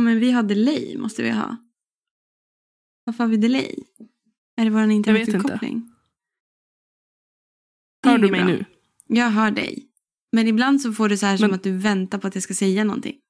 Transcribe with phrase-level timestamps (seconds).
[0.00, 1.56] men vi har delay måste vi ha.
[3.04, 3.74] Varför har vi delay?
[4.56, 5.10] Är det vår inte.
[5.10, 5.92] internetuppkoppling?
[8.04, 8.52] Hör du mig bra.
[8.52, 8.64] nu?
[9.06, 9.86] Jag hör dig.
[10.32, 11.38] Men ibland så får du så här men...
[11.38, 13.20] som att du väntar på att jag ska säga någonting.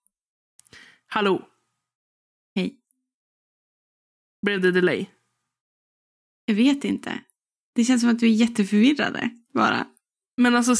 [1.06, 1.48] Hallå?
[2.54, 2.80] Hej.
[4.42, 5.06] Blev det delay?
[6.44, 7.20] Jag vet inte.
[7.74, 9.86] Det känns som att du är jätteförvirrade bara.
[10.36, 10.76] Men alltså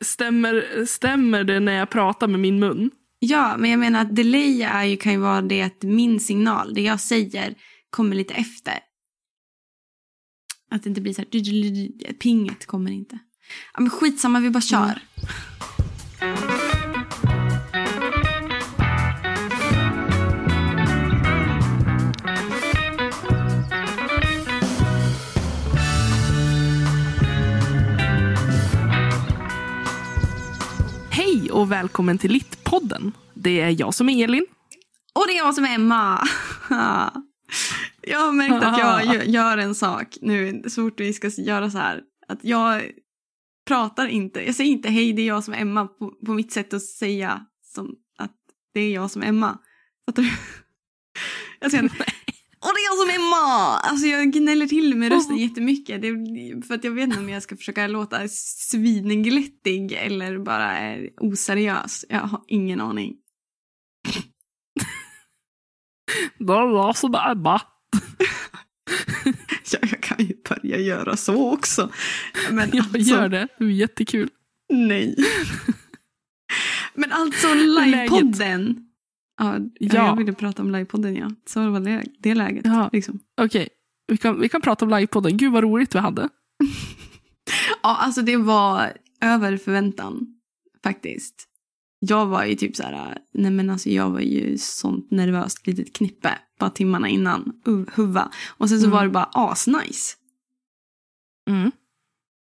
[0.00, 2.90] stämmer, stämmer det när jag pratar med min mun?
[3.24, 6.74] Ja, men jag menar att delay är ju, kan ju vara det att min signal,
[6.74, 7.54] det jag säger,
[7.90, 8.78] kommer lite efter.
[10.70, 13.18] Att det inte blir så här, pinget kommer inte.
[13.74, 15.02] Ja, men skitsamma, vi bara kör.
[16.20, 16.61] Mm.
[31.52, 33.12] Och välkommen till Littpodden.
[33.34, 34.46] Det är jag som är Elin.
[35.14, 36.28] Och det är jag som är Emma.
[38.00, 41.78] jag har märkt att jag gör en sak nu så fort vi ska göra så
[41.78, 42.00] här.
[42.28, 42.82] Att jag
[43.66, 46.52] pratar inte, jag säger inte hej det är jag som är Emma på, på mitt
[46.52, 48.36] sätt att säga som att
[48.74, 49.58] det är jag som är Emma.
[50.06, 50.30] Fattar du?
[51.60, 51.90] Jag säger
[52.62, 53.78] och det är jag som är Emma!
[53.78, 56.02] Alltså jag gnäller till med rösten jättemycket.
[56.02, 56.08] Det
[56.66, 62.04] för att jag vet inte om jag ska försöka låta svinglättig eller bara är oseriös.
[62.08, 63.14] Jag har ingen aning.
[66.38, 67.34] Det är jag som är
[69.72, 71.90] ja, jag kan ju börja göra så också.
[72.50, 72.98] Men jag alltså...
[72.98, 73.48] gör det.
[73.58, 74.28] Det är jättekul.
[74.72, 75.16] Nej.
[76.94, 78.91] Men alltså livepodden.
[79.38, 80.06] Ja, ja.
[80.06, 81.30] jag ville prata om livepodden ja.
[81.46, 82.64] Så var det, det läget.
[82.64, 82.90] Ja.
[82.92, 83.20] Liksom.
[83.40, 83.68] Okej, okay.
[84.06, 85.36] vi, kan, vi kan prata om livepodden.
[85.36, 86.22] Gud vad roligt vi hade.
[87.82, 90.26] ja, alltså det var över förväntan
[90.82, 91.48] faktiskt.
[91.98, 95.96] Jag var ju typ så här, nej men alltså jag var ju sånt nervöst litet
[95.96, 98.30] knippe bara timmarna innan, uh, huva.
[98.48, 98.96] Och sen så mm.
[98.96, 100.16] var det bara asnice.
[101.50, 101.70] Mm.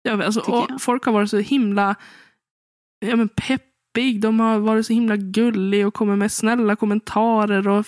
[0.02, 1.96] Ja, alltså, folk har varit så himla
[3.00, 4.20] ja, men pepp deppig.
[4.20, 7.86] De har varit så himla gulliga och kommit med snälla kommentarer och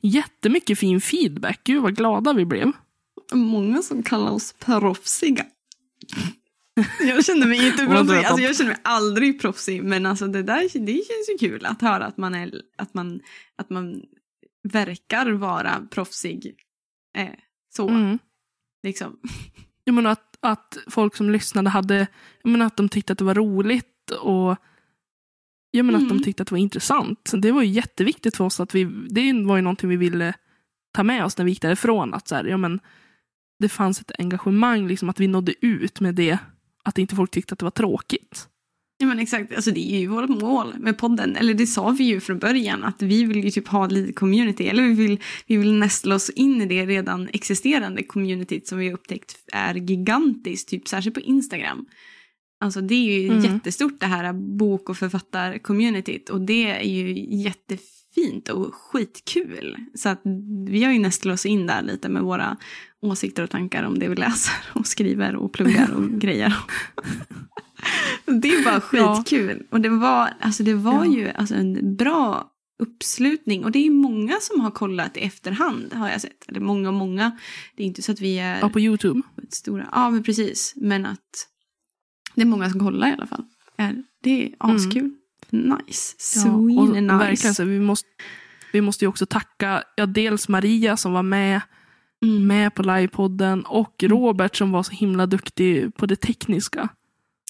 [0.00, 1.60] jättemycket fin feedback.
[1.64, 2.72] Gud vad glada vi blev.
[3.32, 5.44] Många som kallar oss proffsiga.
[7.00, 8.16] Jag känner mig inte proffsig.
[8.16, 9.84] Alltså, jag känner mig aldrig proffsig.
[9.84, 13.20] Men alltså, det där det känns ju kul att höra att man, är, att man,
[13.56, 14.02] att man
[14.62, 16.54] verkar vara proffsig.
[17.18, 17.28] Eh,
[17.76, 17.88] så.
[17.88, 18.18] Mm.
[18.82, 19.16] Liksom.
[19.84, 22.06] Jag menar att, att folk som lyssnade hade,
[22.42, 24.56] jag menar att de tyckte att det var roligt och
[25.76, 26.04] Ja, men mm.
[26.04, 26.24] att de mm.
[26.24, 27.32] tyckte att det var intressant.
[27.36, 28.60] Det var ju jätteviktigt för oss.
[28.60, 30.34] att vi, Det var ju någonting vi ville
[30.92, 32.14] ta med oss när vi gick därifrån.
[32.14, 32.80] Att så här, ja, men
[33.58, 36.38] det fanns ett engagemang, liksom, att vi nådde ut med det.
[36.84, 38.48] Att inte folk tyckte att det var tråkigt.
[38.98, 41.36] Ja men exakt, alltså det är ju vårt mål med podden.
[41.36, 44.68] Eller det sa vi ju från början att vi vill ju typ ha lite community.
[44.68, 48.86] Eller vi vill, vi vill nästla oss in i det redan existerande communityt som vi
[48.86, 50.68] har upptäckt är gigantiskt.
[50.68, 51.86] Typ särskilt på Instagram.
[52.60, 53.44] Alltså det är ju mm.
[53.44, 59.76] jättestort det här bok och författar-communityt och det är ju jättefint och skitkul.
[59.94, 60.20] Så att
[60.68, 62.56] vi har ju nästlat oss in där lite med våra
[63.02, 66.56] åsikter och tankar om det vi läser och skriver och pluggar och grejer.
[68.24, 69.58] det är bara skitkul.
[69.58, 69.66] Ja.
[69.70, 71.12] Och det var, alltså det var ja.
[71.12, 73.64] ju alltså en bra uppslutning.
[73.64, 76.48] Och det är många som har kollat i efterhand har jag sett.
[76.48, 77.38] Eller många, många.
[77.76, 78.60] Det är inte så att vi är...
[78.60, 79.22] Ja, på YouTube.
[79.50, 79.88] Stora.
[79.92, 80.72] Ja, men precis.
[80.76, 81.48] Men att
[82.36, 83.44] det är många som kollar i alla fall.
[84.22, 85.10] Det är askul.
[85.50, 85.78] Mm.
[85.86, 86.14] Nice.
[86.18, 87.16] Sweden ja, och nice.
[87.16, 88.08] Verkligen, så vi, måste,
[88.72, 91.60] vi måste ju också tacka ja, dels Maria som var med,
[92.22, 92.46] mm.
[92.46, 94.18] med på livepodden och mm.
[94.18, 96.88] Robert som var så himla duktig på det tekniska.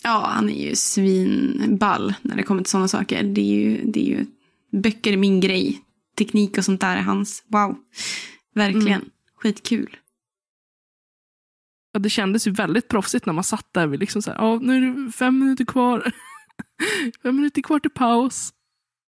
[0.02, 3.22] Ja, han är ju svinball när det kommer till sådana saker.
[3.22, 4.26] Det är ju, det är ju,
[4.82, 5.82] böcker är min grej.
[6.18, 7.44] Teknik och sånt där är hans.
[7.46, 7.76] Wow.
[8.54, 9.00] Verkligen.
[9.00, 9.10] Mm.
[9.36, 9.96] Skitkul.
[11.96, 13.86] Ja, det kändes ju väldigt proffsigt när man satt där.
[13.86, 16.12] Vid liksom så här, ja, nu är det fem minuter kvar.
[17.22, 18.52] fem minuter kvar till paus.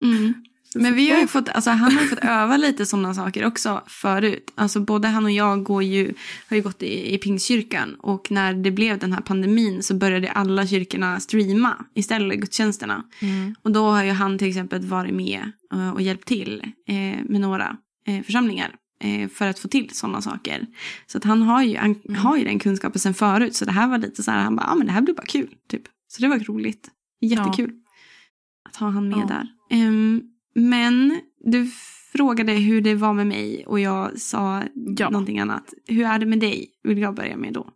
[0.03, 0.33] Mm.
[0.75, 3.83] Men vi har ju fått, alltså han har ju fått öva lite sådana saker också
[3.87, 4.53] förut.
[4.55, 6.13] Alltså både han och jag går ju,
[6.49, 10.31] har ju gått i, i Pingstkyrkan och när det blev den här pandemin så började
[10.31, 13.03] alla kyrkorna streama istället gudstjänsterna.
[13.19, 13.55] Mm.
[13.61, 17.41] Och då har ju han till exempel varit med och, och hjälpt till eh, med
[17.41, 18.86] några eh, församlingar eh,
[19.33, 20.67] för att få till sådana saker.
[21.07, 22.15] Så att han har ju, han mm.
[22.15, 23.55] har ju den kunskapen sen förut.
[23.55, 25.15] Så det här var lite så här, han bara, ja ah, men det här blir
[25.15, 25.55] bara kul.
[25.67, 25.81] Typ.
[26.07, 26.89] Så det var roligt.
[27.21, 27.71] Jättekul.
[27.73, 28.69] Ja.
[28.69, 29.25] Att ha han med ja.
[29.25, 29.47] där.
[29.87, 30.23] Um,
[30.55, 31.71] men du
[32.13, 34.63] frågade hur det var med mig och jag sa
[34.97, 35.09] ja.
[35.09, 35.73] någonting annat.
[35.87, 36.69] Hur är det med dig?
[36.83, 37.69] Vill jag börja med då.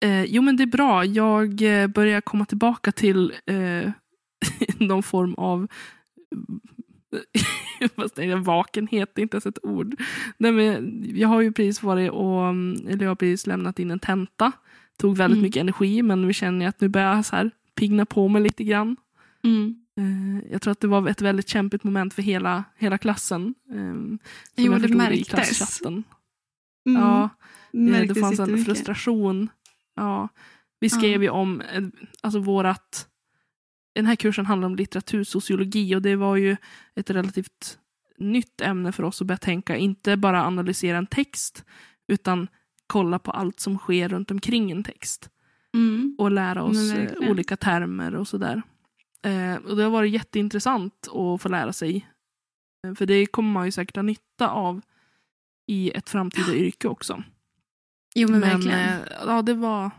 [0.00, 1.04] Eh, jo men det är bra.
[1.04, 3.90] Jag eh, börjar komma tillbaka till eh,
[4.78, 5.68] någon form av
[7.96, 10.00] Fast det är vakenhet, det är inte ens ett ord.
[10.38, 12.48] Nej, men jag har ju precis varit och,
[12.90, 14.52] eller jag har precis lämnat in en tenta.
[14.98, 15.42] Tog väldigt Mm.
[15.42, 18.42] mycket energi men nu känner jag att nu börjar jag så här pigna på mig
[18.42, 18.96] lite grann.
[19.44, 19.74] Mm.
[19.98, 23.54] Eh, Jag tror att det var ett väldigt kämpigt moment för hela, hela klassen.
[23.70, 24.18] eh, Som
[24.56, 25.28] Jo, jag det i märktes.
[25.28, 26.04] klasschatten.
[26.86, 27.02] Mm.
[27.02, 27.28] Ja, eh,
[27.72, 29.48] det Märktes fanns en frustration.
[29.96, 30.28] Ja.
[30.80, 31.82] Vi skrev ju om eh,
[32.20, 33.06] alltså vårat...
[33.94, 36.56] Den här kursen handlar om litteratursociologi och det var ju
[36.94, 37.78] ett relativt
[38.18, 39.76] nytt ämne för oss att börja tänka.
[39.76, 41.64] Inte bara analysera en text
[42.08, 42.48] utan
[42.86, 45.30] kolla på allt som sker runt omkring en text.
[45.74, 46.16] Mm.
[46.18, 48.62] Och lära oss eh, olika termer och sådär.
[49.22, 52.08] Eh, och det har varit jätteintressant att få lära sig.
[52.86, 54.80] Eh, För det kommer man ju säkert ha nytta av
[55.66, 57.22] i ett framtida yrke också.
[58.14, 58.78] Jo, men, Men verkligen.
[58.88, 59.90] eh, ja, det var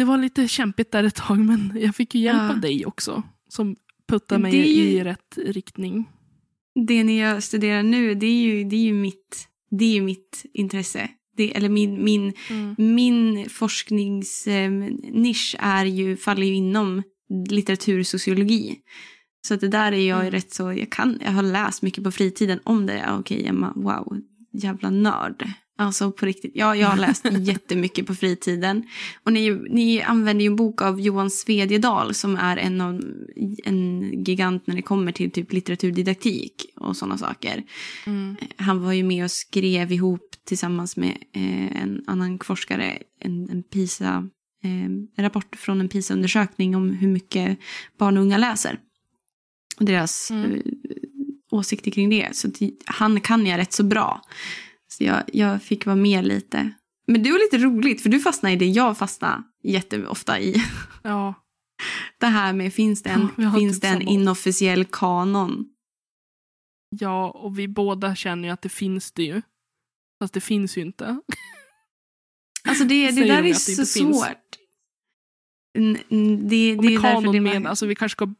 [0.00, 2.50] det var lite kämpigt där ett tag men jag fick ju hjälp Ja.
[2.50, 3.22] av dig också.
[3.48, 3.76] Som
[4.08, 6.08] puttade mig ju- i rätt riktning.
[6.86, 10.44] Det ni jag studerar nu, det är ju, det är ju, mitt, det är mitt
[10.52, 11.08] intresse.
[11.36, 12.32] Det, eller min, min,
[12.76, 17.02] min forskningsnisch är ju, faller ju inom
[17.50, 18.78] litteratursociologi.
[19.46, 20.30] Så att det där är jag Mm.
[20.30, 23.06] rätt så, jag kan, jag har läst mycket på fritiden om det.
[23.18, 24.20] Okej Emma, wow,
[24.52, 25.48] jävla nörd.
[25.80, 28.84] Alltså på riktigt, ja jag har läst jättemycket på fritiden.
[29.24, 33.02] Och ni, ni använder ju en bok av Johan Svedjedal som är en, av,
[33.64, 37.62] en gigant när det kommer till typ litteraturdidaktik och sådana saker.
[38.06, 38.36] Mm.
[38.56, 43.62] Han var ju med och skrev ihop tillsammans med eh, en annan forskare en, en
[43.62, 44.28] PISA,
[44.64, 47.58] eh, rapport från en PISA-undersökning om hur mycket
[47.98, 48.78] barn och unga läser.
[49.78, 50.52] Och deras Mm.
[50.54, 50.60] eh,
[51.50, 52.36] åsikter kring det.
[52.36, 52.48] Så
[52.84, 54.22] han kan jag rätt så bra.
[54.92, 56.70] Så jag, jag fick vara med lite.
[57.06, 60.54] Men det var lite roligt för du fastnade i det jag fastnade jätteofta i.
[61.02, 61.34] Ja,
[62.18, 65.66] Det här med finns det en, Ja, finns typ det en inofficiell kanon?
[66.98, 69.42] ja, och vi båda känner ju att det finns det ju.
[70.18, 71.20] Fast det finns ju inte.
[72.68, 74.56] Alltså det, det där är det så svårt.
[75.78, 75.98] N-
[76.48, 77.68] Det, Och det med är kanon det med, var...
[77.70, 78.34] alltså vi kanske ska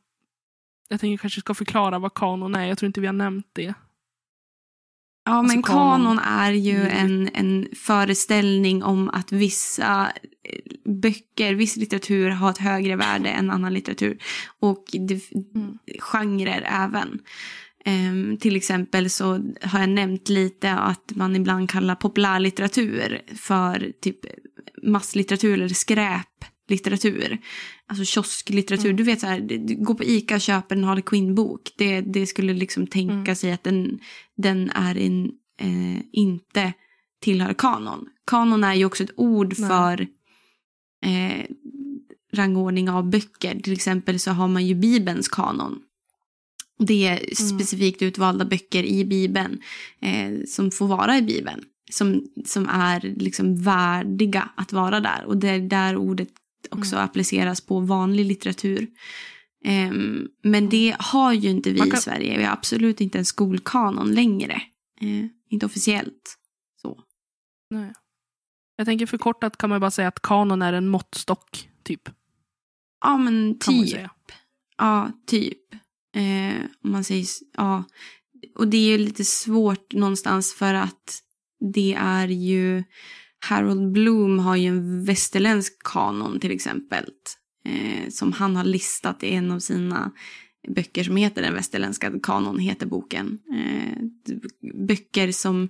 [0.88, 2.66] jag tänker kanske ska förklara vad kanon är.
[2.66, 3.74] Jag tror inte vi har nämnt det.
[5.24, 6.00] Ja, alltså men kanon.
[6.00, 6.96] kanon är ju Mm.
[6.96, 10.12] en, en föreställning om att vissa
[10.44, 14.18] eh, böcker, viss litteratur har ett högre värde än annan litteratur.
[14.60, 15.20] Och det,
[15.54, 15.78] Mm.
[15.98, 17.18] genrer även.
[17.84, 19.32] Ehm, till exempel så
[19.62, 24.18] har jag nämnt lite att man ibland kallar populärlitteratur för typ
[24.82, 27.38] masslitteratur eller skräplitteratur.
[27.90, 28.84] Alltså kiosklitteratur.
[28.84, 28.96] Mm.
[28.96, 29.40] Du vet så här,
[29.84, 31.70] går på Ica och köper en Harley Quinn-bok.
[31.78, 33.36] Det, det skulle liksom tänka Mm.
[33.36, 33.98] sig att den,
[34.36, 35.24] den är en,
[35.60, 36.72] eh, inte
[37.20, 38.08] tillhör kanon.
[38.26, 39.68] Kanon är ju också ett ord Nej.
[39.68, 40.00] för
[41.06, 41.46] eh,
[42.32, 43.60] rangordning av böcker.
[43.60, 45.82] Till exempel så har man ju Bibelns kanon.
[46.78, 47.34] Det är Mm.
[47.34, 49.60] specifikt utvalda böcker i Bibeln
[50.00, 51.64] eh, som får vara i Bibeln.
[51.92, 55.24] Som, som är liksom värdiga att vara där.
[55.26, 56.28] Och det är där ordet
[56.70, 57.04] också Mm.
[57.04, 58.86] appliceras på vanlig litteratur.
[59.64, 62.38] Ehm, men det har ju inte vi kan- i Sverige.
[62.38, 64.62] Vi har absolut inte en skolkanon längre.
[65.00, 66.36] Eh, inte officiellt.
[66.82, 67.00] Så.
[67.70, 67.92] Nej.
[68.76, 72.08] Jag tänker förkortat kan man bara säga att kanon är en måttstock, typ.
[73.00, 74.10] Ja men typ.
[74.78, 75.74] Ja, typ.
[76.16, 77.84] Eh, om man säger ja.
[78.54, 81.22] Och det är ju lite svårt någonstans för att
[81.74, 82.84] det är ju
[83.40, 87.04] Harold Bloom har ju en västerländsk kanon till exempel.
[87.64, 90.12] Eh, som han har listat i en av sina
[90.68, 93.38] böcker som heter Den västerländska kanon, heter boken.
[93.54, 93.96] Eh,
[94.86, 95.68] böcker som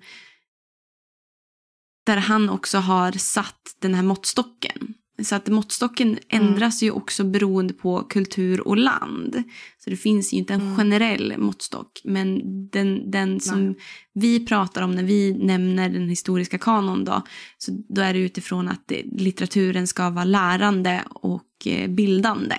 [2.07, 4.95] där han också har satt den här måttstocken.
[5.25, 9.43] Så att måttstocken ändras ju också beroende på kultur och land.
[9.85, 10.77] Så det finns ju inte en Mm.
[10.77, 12.01] generell måttstock.
[12.05, 13.77] Men den, den som Nej.
[14.15, 17.23] vi pratar om när vi nämner den historiska kanon då.
[17.59, 22.57] Så då är det utifrån att litteraturen ska vara lärande och eh, bildande.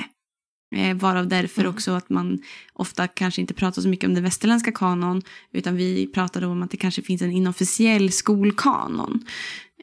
[0.75, 1.73] Eh, varav därför Mm.
[1.73, 2.39] också att man
[2.73, 5.21] ofta kanske inte pratar så mycket om den västerländska kanon.
[5.53, 9.25] Utan vi pratar om att det kanske finns en inofficiell skolkanon.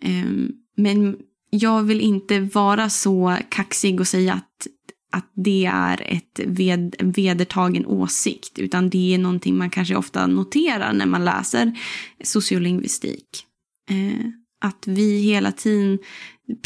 [0.02, 1.16] Ehm, men
[1.50, 4.66] jag vill inte vara så kaxig och säga att,
[5.12, 8.58] att det är ett ved, en vedertagen åsikt.
[8.58, 11.78] Utan det är någonting man kanske ofta noterar när man läser
[12.24, 13.44] sociolingvistik.
[13.90, 14.26] Eh,
[14.60, 15.98] att vi hela tiden,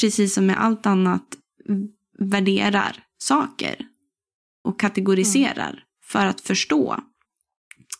[0.00, 1.36] precis som med allt annat,
[2.18, 3.86] värderar saker.
[4.64, 6.96] Och kategoriserar för att förstå.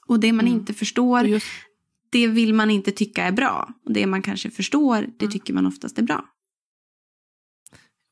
[0.06, 0.58] Och det man Mm.
[0.58, 1.46] inte förstår just,
[2.10, 3.68] det vill man inte tycka är bra.
[3.86, 5.32] Och det man kanske förstår, det Mm.
[5.32, 6.24] tycker man oftast är bra.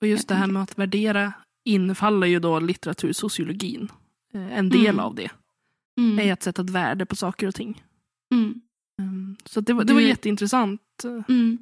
[0.00, 1.32] Och just det här med att värdera
[1.64, 3.88] infaller ju då litteratursociologin.
[4.34, 4.98] Eh, En del Mm.
[5.00, 5.30] av det.
[5.98, 6.18] Mm.
[6.18, 7.82] är att sätta ett värde på saker och ting.
[8.34, 8.54] Mm.
[8.98, 10.80] Um, så det var, det var Du- jätteintressant.
[11.28, 11.58] Mm.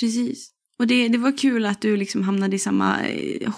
[0.00, 0.50] Precis.
[0.76, 3.50] Och det, det var kul att du liksom hamnade i samma eh,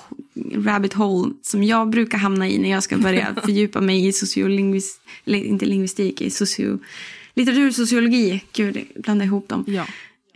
[0.55, 5.03] rabbit hole som jag brukar hamna i när jag ska börja fördjupa mig i sociolingvistik,
[5.27, 6.79] inte lingvistik, i socio,
[7.35, 8.45] litteratursociologi.
[8.53, 9.65] Gud, jag blandar ihop dem.
[9.69, 9.87] Ja.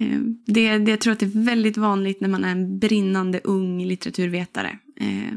[0.00, 3.40] Eh, Det, det, jag tror att det är väldigt vanligt när man är en brinnande
[3.44, 4.78] ung litteraturvetare.
[5.00, 5.34] Eh,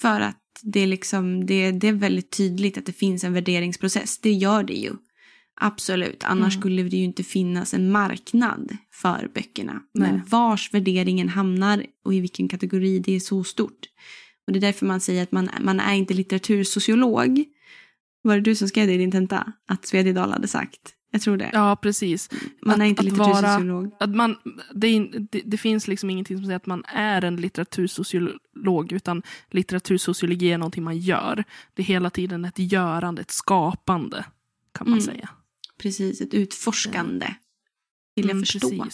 [0.00, 4.18] För att det är, liksom, det, det är väldigt tydligt att det finns en värderingsprocess.
[4.18, 4.92] Det gör det ju.
[5.60, 6.60] Absolut, annars Mm.
[6.60, 9.80] skulle det ju inte finnas en marknad för böckerna.
[9.94, 10.22] Men Nej.
[10.28, 13.80] vars värderingen hamnar och i vilken kategori det är så stort.
[14.46, 17.44] Och det är därför man säger att man, man är inte litteratursociolog.
[18.22, 19.52] Var det du som skrev det i din tenta?
[19.68, 20.94] Att Svedjedal hade sagt?
[21.14, 21.50] Jag tror det.
[21.52, 22.30] ja, precis.
[22.62, 23.90] man är att- inte att vara- litteratursociolog.
[24.00, 24.36] Att man,
[24.74, 29.22] det, är det, det finns liksom ingenting som säger att man är en litteratursociolog, utan
[29.50, 31.44] litteratursociologi är någonting man gör.
[31.74, 34.24] Det är hela tiden ett görande, ett skapande,
[34.72, 35.04] kan man Mm.
[35.14, 35.28] säga.
[35.78, 37.26] Precis, ett utforskande.
[38.16, 38.86] Vill jag Mm, förstå.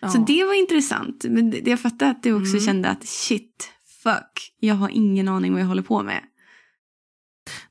[0.00, 0.08] Ja.
[0.08, 1.24] Så det var intressant.
[1.28, 2.60] Men jag fattar att du också Mm.
[2.66, 3.70] kände att shit,
[4.02, 6.20] fuck, jag har ingen aning vad jag håller på med.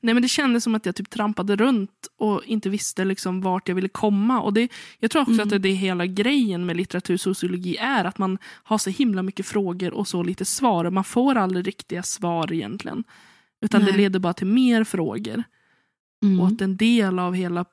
[0.00, 3.68] Nej, men det kändes som att jag typ trampade runt och inte visste liksom vart
[3.68, 4.40] jag ville komma.
[4.40, 4.68] Och det,
[4.98, 5.42] jag tror också Mm.
[5.44, 9.46] att det, det är hela grejen med litteratursociologi är att man har så himla mycket
[9.46, 10.84] frågor och så lite svar.
[10.84, 13.04] Och man får aldrig riktiga svar egentligen.
[13.60, 13.96] Utan det Nej.
[13.96, 15.42] leder bara till mer frågor.
[16.22, 16.40] Mm.
[16.40, 17.64] Och att en del av hela,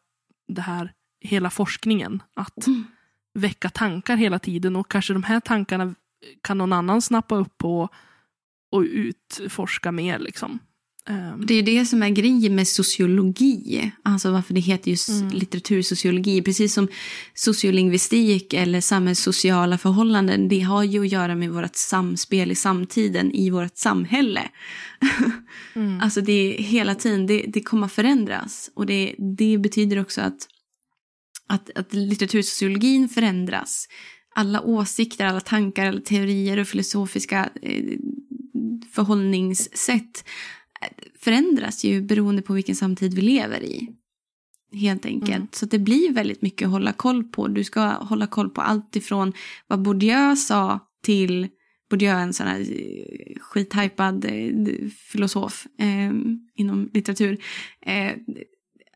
[0.48, 2.84] det här, hela forskningen, att Mm.
[3.34, 5.96] väcka tankar hela tiden och kanske de här tankarna
[6.42, 7.90] kan någon annan snappa upp på
[8.72, 10.20] och utforska mer.
[10.20, 10.60] Liksom.
[11.10, 13.92] Ehm, Det är ju det som är grejen med sociologi.
[14.04, 15.30] Alltså varför det heter just Mm.
[15.30, 16.42] litteratursociologi.
[16.42, 16.88] Precis som
[17.34, 20.48] sociolingvistik eller samhällssociala förhållanden.
[20.48, 24.50] Det har ju att göra med vårt samspel i samtiden i vårt samhälle.
[25.76, 26.02] mm.
[26.02, 28.70] Alltså det är hela tiden, det, det kommer att förändras.
[28.74, 30.48] Och det, det betyder också att,
[31.48, 33.88] att, att litteratursociologin förändras.
[34.36, 37.98] Alla åsikter, alla tankar, alla teorier och filosofiska eh,
[38.92, 40.24] förhållningssätt
[41.20, 43.90] förändras ju beroende på vilken samtid vi lever i.
[44.74, 45.36] Helt enkelt.
[45.36, 45.48] Mm.
[45.52, 47.48] Så det blir väldigt mycket att hålla koll på.
[47.48, 49.34] Du ska hålla koll på allt ifrån
[49.68, 51.48] vad Bourdieu sa till
[51.90, 56.12] Bourdieu, en sån här eh, skithypad eh, filosof eh,
[56.56, 57.44] inom litteratur.
[57.86, 58.12] Eh,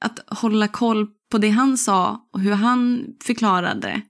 [0.01, 4.01] att hålla koll på det han sa och hur han förklarade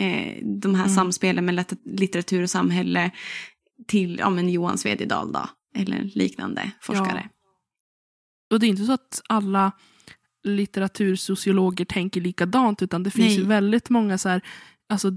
[0.00, 0.94] eh, de här Mm.
[0.94, 3.10] samspelen med lit- litteratur och samhälle
[3.86, 7.28] till ja, men Johan Svedjedal då, eller liknande forskare.
[8.50, 9.72] Och det är inte så att alla
[10.44, 13.38] litteratursociologer tänker likadant utan det finns Nej.
[13.38, 14.42] ju väldigt många så här,
[14.88, 15.10] alltså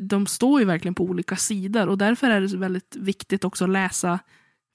[0.00, 3.70] de, står ju verkligen på olika sidor och därför är det väldigt viktigt också att
[3.70, 4.18] läsa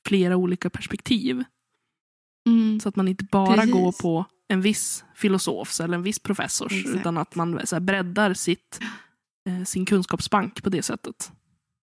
[0.07, 1.43] flera olika perspektiv.
[2.47, 2.79] Mm.
[2.79, 3.73] Så att man inte bara Precis.
[3.73, 6.95] går på en viss filosofs eller en viss professors Exakt.
[6.95, 8.79] utan att man så här, breddar sitt,
[9.49, 11.31] eh, sin kunskapsbank på det sättet.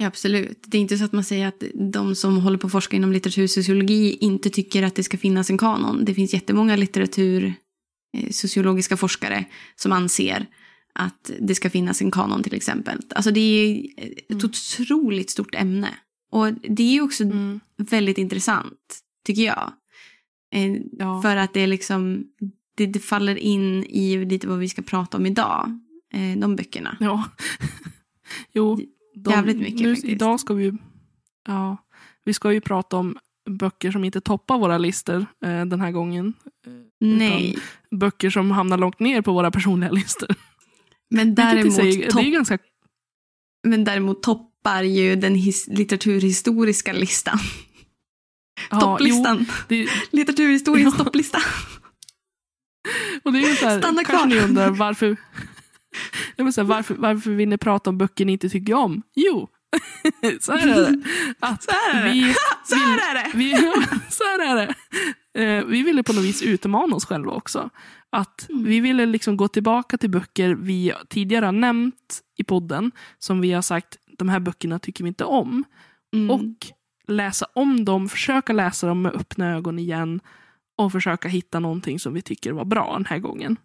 [0.03, 0.59] Ja, absolut.
[0.67, 3.13] Det är inte så att man säger att de som håller på att forska inom
[3.13, 6.05] litteratursociologi inte tycker att det ska finnas en kanon.
[6.05, 9.45] Det finns jättemånga litteratursociologiska forskare
[9.77, 10.47] som anser
[10.95, 12.99] att det ska finnas en kanon till exempel.
[13.15, 14.45] Alltså det är ett Mm.
[14.45, 15.89] otroligt stort ämne.
[16.31, 17.61] Och det är också Mm.
[17.77, 19.73] väldigt intressant, tycker jag.
[20.55, 21.23] Eh, Ja.
[21.23, 22.25] För att det är liksom,
[22.77, 25.81] det, det faller in i lite vad vi ska prata om idag.
[26.15, 26.97] Eh, de böckerna.
[27.01, 27.25] Ja.
[28.55, 28.81] jo,
[29.15, 30.13] de, Jävligt mycket nu, faktiskt.
[30.13, 30.73] Idag ska vi
[31.49, 31.77] ja,
[32.25, 33.17] vi ska ju prata om
[33.51, 36.35] böcker som inte toppar våra listor eh, den här gången.
[37.01, 37.59] Nej.
[37.91, 40.29] Böcker som hamnar långt ner på våra personliga listor.
[41.11, 42.59] Men däremot, sig, det är topp, ganska
[43.69, 47.39] men däremot toppar ju den his, litteraturhistoriska listan.
[48.71, 49.39] ja, Topplistan.
[49.39, 51.05] Jo, det, Litteraturhistoriens Ja.
[51.05, 51.39] topplista.
[53.23, 54.27] och det är ju så här, Stanna kanske kvar.
[54.27, 55.17] ni undrar varför,
[56.37, 59.03] jag vill säga, varför, varför vill ni prata om böcker ni inte tycker om?
[59.15, 59.49] Jo,
[60.41, 61.03] så här är det.
[61.41, 62.09] Att Så här är det.
[62.13, 62.35] vi,
[62.65, 63.31] Så här är det.
[63.39, 63.53] Vi,
[64.09, 64.75] så här är det.
[65.43, 67.71] Eh, vi ville på något vis utmana oss själva också.
[68.11, 68.65] Att Mm.
[68.65, 72.91] Vi ville liksom gå tillbaka till böcker vi tidigare har nämnt i podden.
[73.19, 75.65] Som vi har sagt, de här böckerna tycker vi inte om.
[76.15, 76.31] Mm.
[76.31, 76.67] Och
[77.09, 80.21] läsa om dem, försöka läsa dem med öppna ögon igen.
[80.79, 83.57] Och försöka hitta någonting som vi tycker var bra den här gången.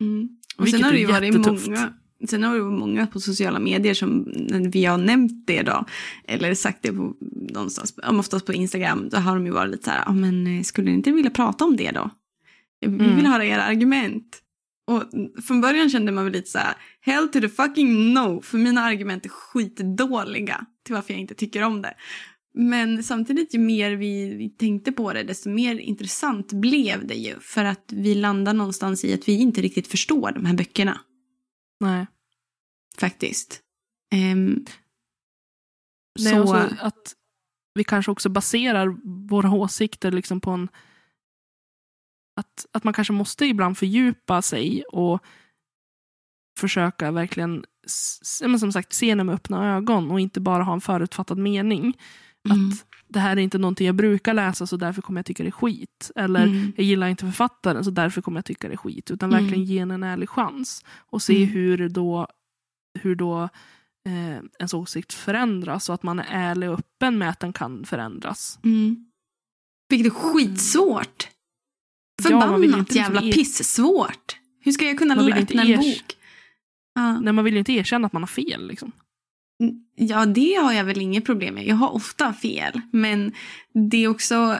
[0.00, 0.28] Mm.
[0.56, 1.92] Och Vilket sen har det ju varit många,
[2.28, 5.84] sen har det varit många på sociala medier som när vi har nämnt det då,
[6.28, 7.14] eller sagt det på,
[7.52, 10.62] någonstans, oftast på Instagram, då har de ju varit lite så här, ja men eh,
[10.62, 12.10] skulle ni inte vilja prata om det då?
[12.80, 13.16] Vi Mm.
[13.16, 14.42] vill höra era argument.
[14.88, 15.02] Och
[15.44, 18.80] från början kände man väl lite så här, hell to the fucking no, för mina
[18.80, 21.94] argument är skitdåliga till varför jag inte tycker om det.
[22.54, 27.34] Men samtidigt ju mer vi, vi tänkte på det desto mer intressant blev det ju.
[27.40, 31.00] För att vi landar någonstans i att vi inte riktigt förstår de här böckerna.
[31.80, 32.06] Nej.
[32.98, 33.62] Faktiskt.
[34.14, 34.64] Um,
[36.18, 36.54] Nej, så...
[36.78, 37.14] att
[37.74, 38.96] vi kanske också baserar
[39.28, 40.68] våra åsikter liksom på en...
[42.40, 45.24] Att, att man kanske måste ibland fördjupa sig och
[46.58, 47.64] försöka verkligen
[48.58, 51.98] som sagt, se det med öppna ögon och inte bara ha en förutfattad mening.
[52.48, 52.68] Mm.
[52.68, 55.48] Att det här är inte någonting jag brukar läsa så därför kommer jag tycka det
[55.48, 56.10] är skit.
[56.16, 56.72] Eller mm.
[56.76, 59.10] jag gillar inte författaren så därför kommer jag tycka det är skit.
[59.10, 59.42] Utan mm.
[59.42, 60.84] verkligen ge en ärlig chans.
[60.96, 61.48] Och se mm.
[61.48, 62.28] hur då,
[63.00, 63.42] hur då
[64.06, 67.84] eh, ens åsikt förändras och att man är ärlig och öppen med att den kan
[67.84, 68.58] förändras.
[68.64, 69.06] Mm.
[69.88, 71.28] Vilket är skitsvårt.
[72.22, 74.36] Förbannat ja, jävla pissvårt.
[74.60, 76.16] Hur ska jag kunna öppna en bok?
[76.94, 77.20] Ja.
[77.20, 78.68] Nej, man vill ju inte erkänna att man har fel.
[78.68, 78.92] Liksom.
[79.94, 81.66] Ja, det har jag väl inget problem med.
[81.66, 82.80] Jag har ofta fel.
[82.92, 83.32] Men
[83.90, 84.58] det är också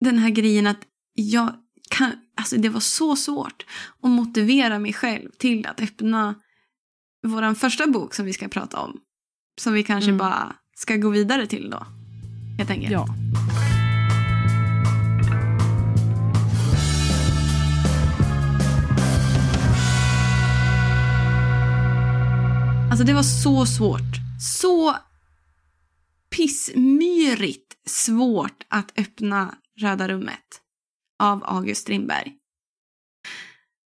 [0.00, 0.80] den här grejen att
[1.14, 1.54] jag
[1.90, 3.66] kan, alltså det var så svårt
[4.02, 6.34] att motivera mig själv till att öppna
[7.26, 9.00] vår första bok som vi ska prata om.
[9.60, 10.18] Som vi kanske mm.
[10.18, 11.86] bara ska gå vidare till då.
[12.58, 12.92] Helt enkelt.
[12.92, 13.06] Ja.
[22.96, 24.16] Alltså det var så svårt.
[24.60, 24.96] Så
[26.30, 30.60] pissmyrigt svårt att öppna Röda rummet
[31.22, 32.32] av August Strindberg.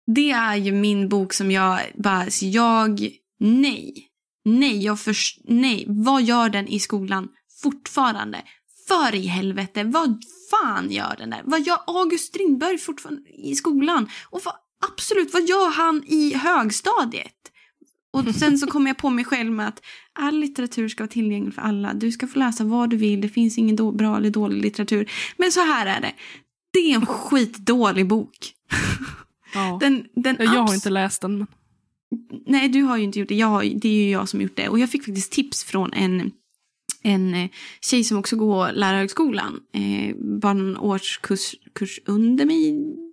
[0.07, 4.09] Det är ju min bok som jag bara, jag, nej.
[4.45, 5.85] Nej, jag först, nej.
[5.89, 7.29] Vad gör den i skolan
[7.63, 8.43] fortfarande?
[8.89, 11.43] För i helvete, vad fan gör den där?
[11.45, 14.11] Vad gör August Strindberg fortfarande i skolan?
[14.31, 14.55] Och vad,
[14.93, 17.35] absolut, vad gör han i högstadiet?
[18.27, 19.83] Och sen så kom jag på mig själv med att
[20.13, 21.95] all litteratur ska vara tillgänglig för alla.
[21.95, 23.21] Du ska få läsa vad du vill.
[23.21, 25.11] Det finns ingen då, bra eller dålig litteratur.
[25.37, 26.13] Men så här är det.
[26.73, 28.55] Det är en skitdålig bok.
[29.55, 29.79] Ja.
[29.81, 31.39] Den, den jag har inte läst den.
[31.39, 31.47] Men...
[32.47, 33.35] Nej, du har ju inte gjort det.
[33.35, 34.69] Jag har, det är ju jag som gjort det.
[34.69, 36.31] Och jag fick faktiskt tips från en,
[37.03, 37.51] en eh,
[37.81, 39.61] tjej som också går lärarhögskolan.
[39.73, 42.73] Eh, bara någon årskurs kurs under mig,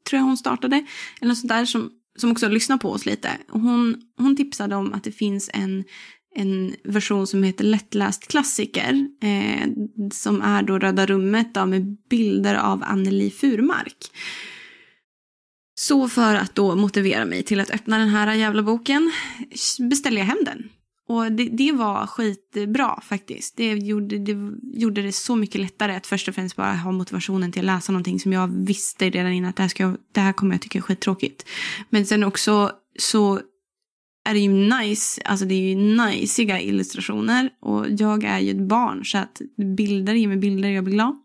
[0.09, 0.85] tror jag hon startade.
[1.21, 3.29] Eller något sånt där som som också lyssnar på oss lite.
[3.47, 5.83] Hon, hon tipsade om att det finns en,
[6.35, 9.07] en version som heter Lättläst klassiker.
[9.21, 9.69] Eh,
[10.13, 13.97] som är då Röda rummet då, med bilder av Anneli Furmark.
[15.79, 19.11] Så för att då motivera mig till att öppna den här jävla boken
[19.89, 20.69] beställer jag hem den.
[21.07, 23.57] Och det, det, var skitbra faktiskt.
[23.57, 24.37] Det gjorde, det
[24.73, 27.91] gjorde det så mycket lättare att först och främst bara ha motivationen till att läsa
[27.91, 30.61] någonting som jag visste redan innan att det här, ska jag, det här kommer jag
[30.61, 31.45] tycka är skittråkigt.
[31.89, 33.39] Men sen också så
[34.25, 38.67] är det ju nice, alltså det är ju najsiga illustrationer och jag är ju ett
[38.67, 39.41] barn så att
[39.77, 41.15] bilder ger mig bilder och jag blir glad.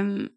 [0.00, 0.28] Um,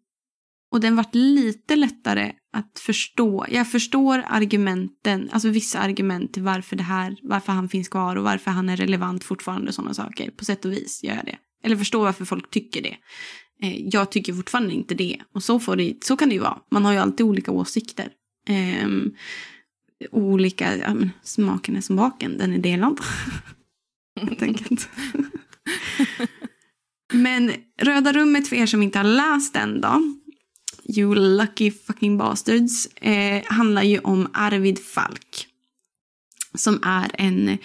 [0.72, 3.46] och den vart lite lättare att förstå.
[3.50, 8.24] Jag förstår argumenten, alltså vissa argument till varför det här, varför han finns kvar och
[8.24, 10.30] varför han är relevant fortfarande och sådana saker.
[10.30, 11.38] På sätt och vis gör jag det.
[11.64, 12.96] Eller förstår varför folk tycker det.
[13.62, 15.20] Eh, jag tycker fortfarande inte det.
[15.34, 16.58] Och så, får det, så kan det ju vara.
[16.70, 18.08] Man har ju alltid olika åsikter.
[18.48, 18.88] Eh,
[20.10, 23.00] olika, ja, men, smaken är som baken, den är delad.
[24.20, 24.88] Helt enkelt.
[27.12, 30.02] men Röda rummet för er som inte har läst den då
[30.88, 35.46] You lucky fucking bastards, eh, handlar ju om Arvid Falk.
[36.54, 37.58] Som är en,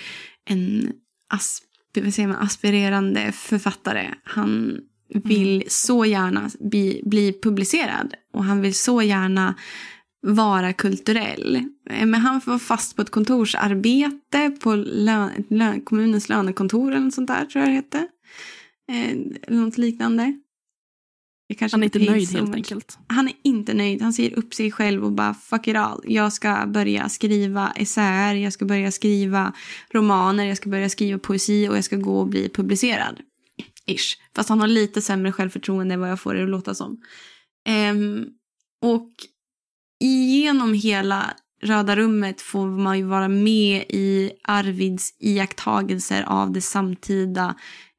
[0.46, 0.92] en
[1.30, 1.64] asp,
[1.96, 4.14] vad säger man, aspirerande författare.
[4.24, 4.80] Han
[5.14, 5.68] vill mm.
[5.68, 9.56] så gärna bli, bli publicerad och han vill så gärna
[10.22, 11.56] vara kulturell.
[11.90, 17.14] Eh, men han var fast på ett kontorsarbete på lön, lön, kommunens lönekontor eller något
[17.14, 18.08] sånt där tror jag det hette.
[18.92, 19.12] Eh,
[19.48, 20.40] eller något liknande
[21.72, 22.98] han är inte nöjd helt enkelt.
[23.08, 24.02] Han är inte nöjd.
[24.02, 26.02] Han säger upp sig själv och bara fuck it all.
[26.08, 29.54] Jag ska börja skriva essäer, jag ska börja skriva
[29.92, 33.20] romaner, jag ska börja skriva poesi och jag ska gå och bli publicerad.
[33.86, 34.18] Ish.
[34.36, 37.02] Fast han har lite sämre självförtroende än vad jag får det att låta som.
[37.92, 38.26] Um,
[38.82, 39.10] och
[40.00, 47.56] genom hela Röda rummet får man ju vara med i Arvids iakttagelser av det samtida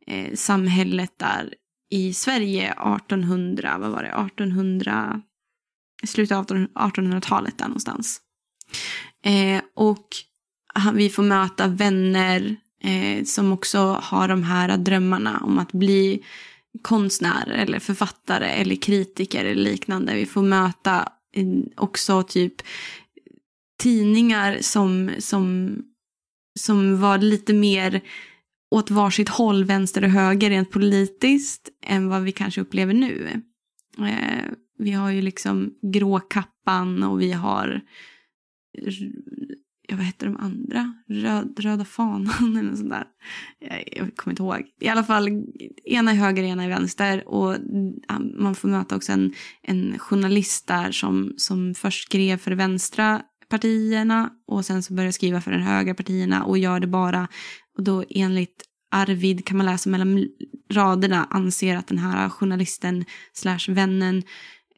[0.06, 1.54] eh, samhället där
[1.90, 5.22] i Sverige 1800, vad var det, 1800,
[6.04, 8.20] slutet av 1800-talet där någonstans.
[9.24, 10.06] Eh, och
[10.94, 16.24] vi får möta vänner eh, som också har de här drömmarna om att bli
[16.82, 20.14] konstnär eller författare eller kritiker eller liknande.
[20.14, 22.54] Vi får möta eh, också typ
[23.82, 25.76] tidningar som, som,
[26.60, 28.00] som var lite mer
[28.70, 33.42] åt varsitt håll, vänster och höger rent politiskt, än vad vi kanske upplever nu.
[33.98, 37.80] Eh, vi har ju liksom gråkappan och vi har
[39.90, 40.94] ja, vad heter de andra?
[41.08, 43.04] Röd, röda fanan eller något sånt där.
[43.58, 44.62] Jag, jag kommer inte ihåg.
[44.80, 45.28] I alla fall,
[45.84, 47.28] ena är höger, ena är vänster.
[47.28, 47.94] Och mm,
[48.38, 54.30] man får möta också en, en journalist där som, som först skrev för vänstra partierna
[54.46, 57.28] och sen så börjar skriva för de högra partierna och gör det bara.
[57.80, 60.28] Och då enligt Arvid kan man läsa mellan
[60.70, 64.22] raderna anser att den här journalisten slash vännen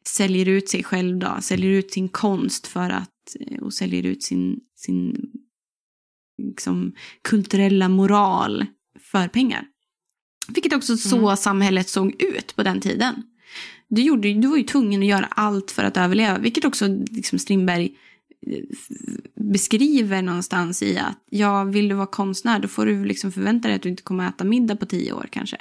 [0.07, 4.59] säljer ut sig själv då, säljer ut sin konst för att och säljer ut sin,
[4.75, 5.31] sin
[6.43, 8.65] liksom, kulturella moral
[8.99, 9.65] för pengar.
[10.47, 11.37] Vilket också så mm.
[11.37, 13.23] samhället såg ut på den tiden.
[13.87, 17.39] Du, gjorde, du var ju tvungen att göra allt för att överleva, vilket också liksom
[17.39, 17.91] Strindberg eh,
[19.35, 23.75] beskriver någonstans i att ja, vill du vara konstnär då får du liksom förvänta dig
[23.75, 25.57] att du inte kommer att äta middag på tio år kanske.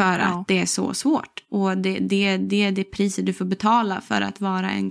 [0.00, 0.24] För ja.
[0.24, 1.44] att det är så svårt.
[1.48, 4.90] Och det, det, det är det priset du får betala för att vara en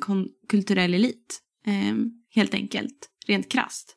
[0.49, 1.41] kulturell elit.
[1.67, 3.95] Um, helt enkelt, rent krast.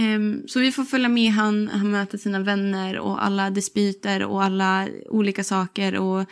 [0.00, 4.42] Um, så vi får följa med han, han möter sina vänner och alla dispyter och
[4.44, 5.96] alla olika saker.
[5.96, 6.26] Och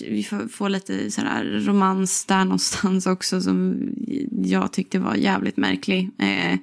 [0.00, 3.88] vi får, får lite sådär romans där någonstans också som
[4.44, 6.10] jag tyckte var jävligt märklig.
[6.22, 6.58] Uh,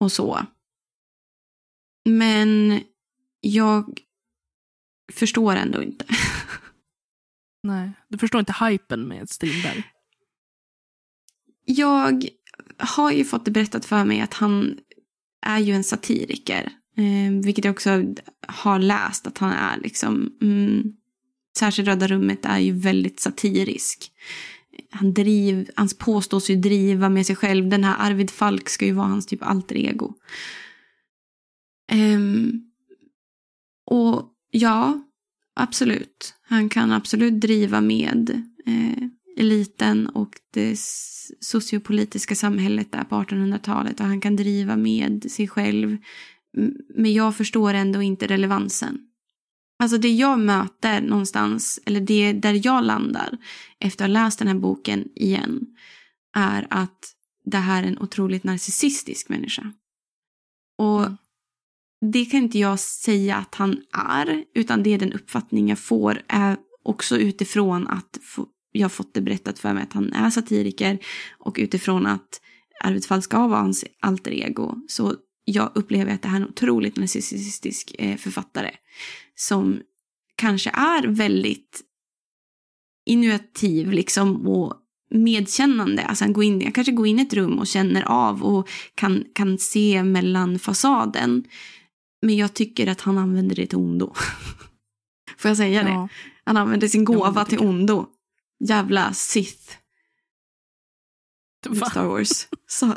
[0.00, 0.46] och så.
[2.04, 2.80] Men
[3.40, 4.00] jag
[5.12, 6.04] förstår ändå inte.
[7.62, 9.84] Nej, du förstår inte hypen med Strindberg?
[11.64, 12.28] Jag
[12.78, 14.78] har ju fått det berättat för mig att han
[15.46, 16.72] är ju en satiriker.
[16.96, 17.90] Eh, vilket jag också
[18.48, 20.38] har läst att han är liksom.
[20.40, 20.96] Mm,
[21.58, 24.12] särskilt Röda rummet är ju väldigt satirisk.
[24.90, 27.68] Han, driv, han påstås ju driva med sig själv.
[27.68, 30.14] Den här Arvid Falk ska ju vara hans typ alter ego.
[31.92, 32.70] Um,
[33.86, 35.02] och ja,
[35.54, 36.34] absolut.
[36.42, 38.30] Han kan absolut driva med
[38.66, 40.78] eh, eliten och det
[41.40, 45.96] sociopolitiska samhället där på 1800-talet och han kan driva med sig själv.
[46.94, 48.98] Men jag förstår ändå inte relevansen.
[49.82, 53.38] Alltså det jag möter någonstans, eller det där jag landar
[53.78, 55.66] efter att ha läst den här boken igen,
[56.36, 57.12] är att
[57.44, 59.72] det här är en otroligt narcissistisk människa.
[60.78, 61.16] Och mm.
[62.12, 66.22] det kan inte jag säga att han är, utan det är den uppfattning jag får,
[66.28, 68.18] är också utifrån att
[68.72, 70.98] jag har fått det berättat för mig att han är satiriker
[71.38, 72.40] och utifrån att
[72.84, 75.14] Arvid Fall ska vara hans alter ego så
[75.44, 78.70] jag upplever att det här är en otroligt narcissistisk eh, författare
[79.34, 79.80] som
[80.36, 81.82] kanske är väldigt
[83.06, 84.74] innovativ liksom och
[85.10, 86.04] medkännande.
[86.04, 89.24] Alltså går in, han kanske går in i ett rum och känner av och kan,
[89.34, 91.44] kan se mellan fasaden.
[92.22, 94.14] Men jag tycker att han använder det till ondo.
[95.36, 95.88] Får jag säga ja.
[95.88, 96.08] det?
[96.44, 98.06] Han använder sin gåva till ondo
[98.64, 99.76] jävla Sith.
[101.90, 102.48] Star Wars.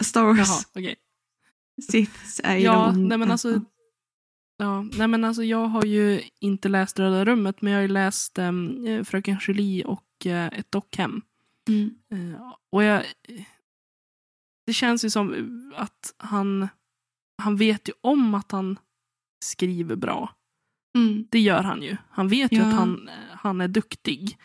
[0.02, 0.48] Star Wars.
[0.48, 0.95] Jaha, okay.
[1.91, 3.62] Sith är ju ja, de nej men alltså,
[4.58, 7.88] Ja, nej men alltså jag har ju inte läst Röda rummet men jag har ju
[7.88, 11.22] läst um, Fröken Julie och uh, Ett dockhem.
[11.68, 11.96] Mm.
[12.13, 13.04] Uh, och jag,
[14.65, 16.68] det känns ju som att han,
[17.38, 18.80] han vet ju om att han
[19.46, 20.36] skriver bra.
[20.98, 21.28] Mm.
[21.32, 21.98] Det gör han ju.
[22.10, 22.58] Han vet ja.
[22.58, 24.38] ju att han, han är duktig.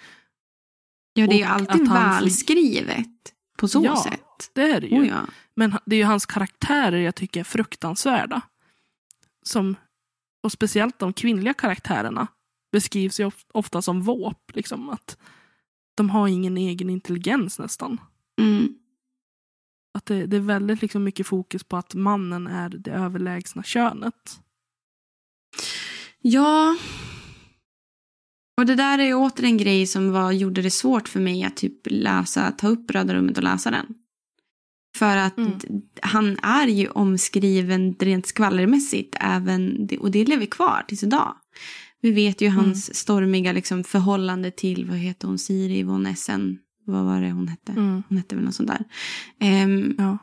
[1.13, 4.51] Ja, det är ju alltid välskrivet på så ja, sätt.
[4.55, 5.01] det är det ju.
[5.01, 5.21] Oh, ja.
[5.55, 8.43] Men det är ju hans karaktärer jag tycker är fruktansvärda.
[9.43, 9.77] Som,
[10.43, 12.27] och speciellt de kvinnliga karaktärerna
[12.73, 14.51] beskrivs ju ofta som våp.
[14.55, 15.19] Liksom, att
[15.95, 18.01] de har ingen egen intelligens nästan.
[18.41, 18.75] Mm.
[19.95, 24.41] Att det, det, är väldigt liksom mycket fokus på att mannen är det överlägsna könet.
[26.19, 26.77] Ja,
[28.61, 31.57] och det där är åter en grej som var, gjorde det svårt för mig att
[31.57, 33.95] typ läsa, ta upp Röda rummet och läsa den.
[34.97, 35.59] För att mm.
[36.03, 41.37] han är ju omskriven rent skvallermässigt även, och det lever kvar tills idag.
[42.01, 42.59] Vi vet ju mm.
[42.59, 46.59] hans stormiga liksom, förhållande till, vad heter hon, Siri von Essen.
[46.85, 47.73] Vad var det hon hette?
[47.73, 48.03] Mm.
[48.09, 48.85] Hon hette väl något sånt där.
[49.65, 50.19] Um, ja.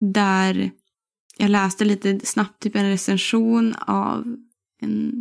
[0.00, 0.70] Där
[1.36, 4.36] jag läste lite snabbt typ en recension av
[4.80, 5.12] en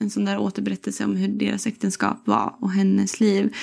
[0.00, 3.54] en sån där återberättelse om hur deras äktenskap var och hennes liv.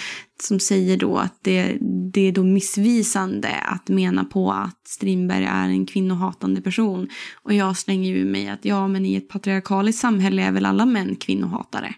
[0.42, 1.78] Som säger då att det,
[2.14, 7.10] det är då missvisande att mena på att Strindberg är en kvinnohatande person.
[7.44, 10.86] Och jag slänger ju mig att ja men i ett patriarkaliskt samhälle är väl alla
[10.86, 11.94] män kvinnohatare.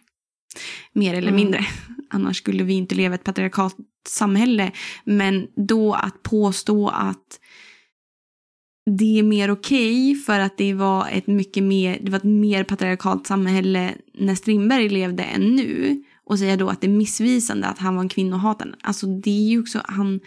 [0.93, 1.35] Mer eller mm.
[1.35, 1.65] mindre.
[2.09, 3.75] Annars skulle vi inte leva i ett patriarkalt
[4.07, 4.71] samhälle.
[5.03, 7.39] Men då att påstå att
[8.97, 12.23] det är mer okej okay för att det var ett mycket mer, det var ett
[12.23, 16.03] mer patriarkalt samhälle när Strindberg levde än nu.
[16.23, 18.75] Och säga då att det är missvisande att han var en kvinnohatare.
[18.81, 20.19] Alltså det är ju också, han,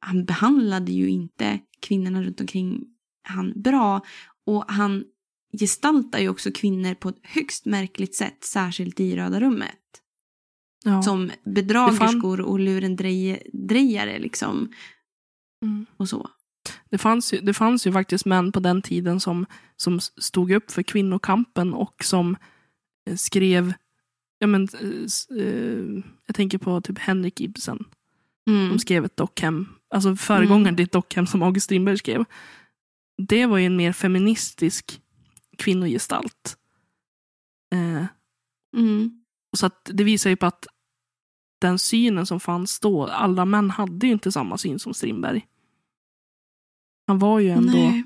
[0.00, 2.84] han behandlade ju inte kvinnorna runt omkring
[3.22, 4.00] han bra.
[4.46, 5.04] Och han
[5.60, 9.80] gestaltar ju också kvinnor på ett högst märkligt sätt, särskilt i Röda rummet.
[10.84, 11.02] Ja.
[11.02, 14.72] Som bedragerskor och lurendrejare liksom.
[15.62, 15.86] Mm.
[15.96, 16.30] Och så.
[16.90, 20.70] Det fanns, ju, det fanns ju faktiskt män på den tiden som, som stod upp
[20.70, 22.36] för kvinnokampen och som
[23.08, 23.72] eh, skrev,
[24.38, 27.84] ja men, eh, eh, jag tänker på typ Henrik Ibsen.
[28.50, 28.68] Mm.
[28.68, 30.76] De skrev ett dockhem, alltså föregångaren mm.
[30.76, 32.24] till ett dockhem som August Strindberg skrev.
[33.18, 35.00] Det var ju en mer feministisk
[35.58, 36.56] kvinnogestalt.
[37.72, 38.04] Eh,
[38.76, 39.22] mm.
[39.56, 40.66] Så att det visar ju på att
[41.58, 45.46] den synen som fanns då, alla män hade ju inte samma syn som Strindberg.
[47.06, 47.72] Han var ju ändå...
[47.72, 48.02] Nej.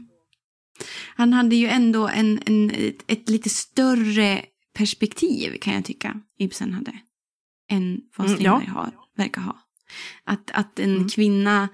[1.14, 6.72] Han hade ju ändå en, en, ett, ett, lite större perspektiv kan jag tycka Ibsen
[6.72, 6.98] hade.
[7.70, 8.72] Än vad Strindberg mm, ja.
[8.72, 9.58] har, verkar ha.
[10.24, 11.08] Att, att en mm.
[11.08, 11.68] kvinna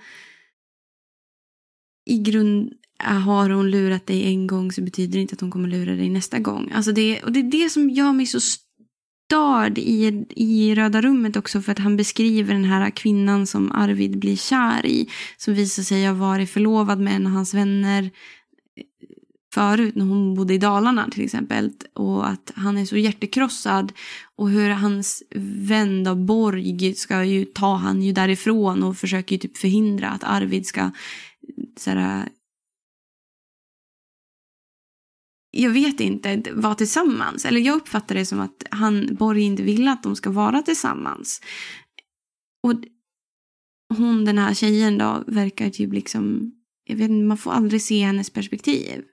[2.05, 5.69] i grund har hon lurat dig en gång så betyder det inte att hon kommer
[5.69, 6.71] lura dig nästa gång.
[6.75, 8.41] Alltså det, och det är det som gör mig så
[9.27, 14.19] störd i, i Röda rummet också för att han beskriver den här kvinnan som Arvid
[14.19, 15.09] blir kär i.
[15.37, 18.11] Som visar sig ha varit förlovad med en av hans vänner eh,
[19.55, 21.71] förut när hon bodde i Dalarna till exempel.
[21.95, 23.93] Och att han är så hjärtekrossad.
[24.37, 25.23] Och hur hans
[25.69, 30.25] vän då, Borg ska ju ta han ju därifrån och försöker ju typ förhindra att
[30.25, 30.91] Arvid ska eh,
[31.77, 32.29] såhär,
[35.63, 37.45] jag vet inte, vara tillsammans.
[37.45, 41.41] Eller jag uppfattar det som att han, Borg inte vill att de ska vara tillsammans.
[42.63, 42.73] Och
[43.97, 46.53] hon, den här tjejen då, verkar typ liksom,
[46.85, 49.05] jag vet inte, man får aldrig se hennes perspektiv.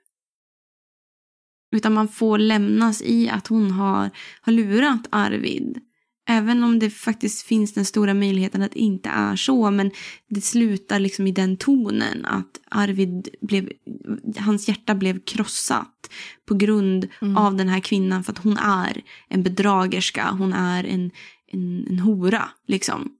[1.76, 5.80] Utan man får lämnas i att hon har, har lurat Arvid.
[6.26, 9.70] Även om det faktiskt finns den stora möjligheten att det inte är så.
[9.70, 9.90] Men
[10.28, 13.72] det slutar liksom i den tonen att Arvid blev,
[14.38, 16.10] hans hjärta blev krossat.
[16.46, 17.36] På grund mm.
[17.36, 20.30] av den här kvinnan för att hon är en bedragerska.
[20.30, 21.10] Hon är en,
[21.46, 23.12] en, en hora liksom.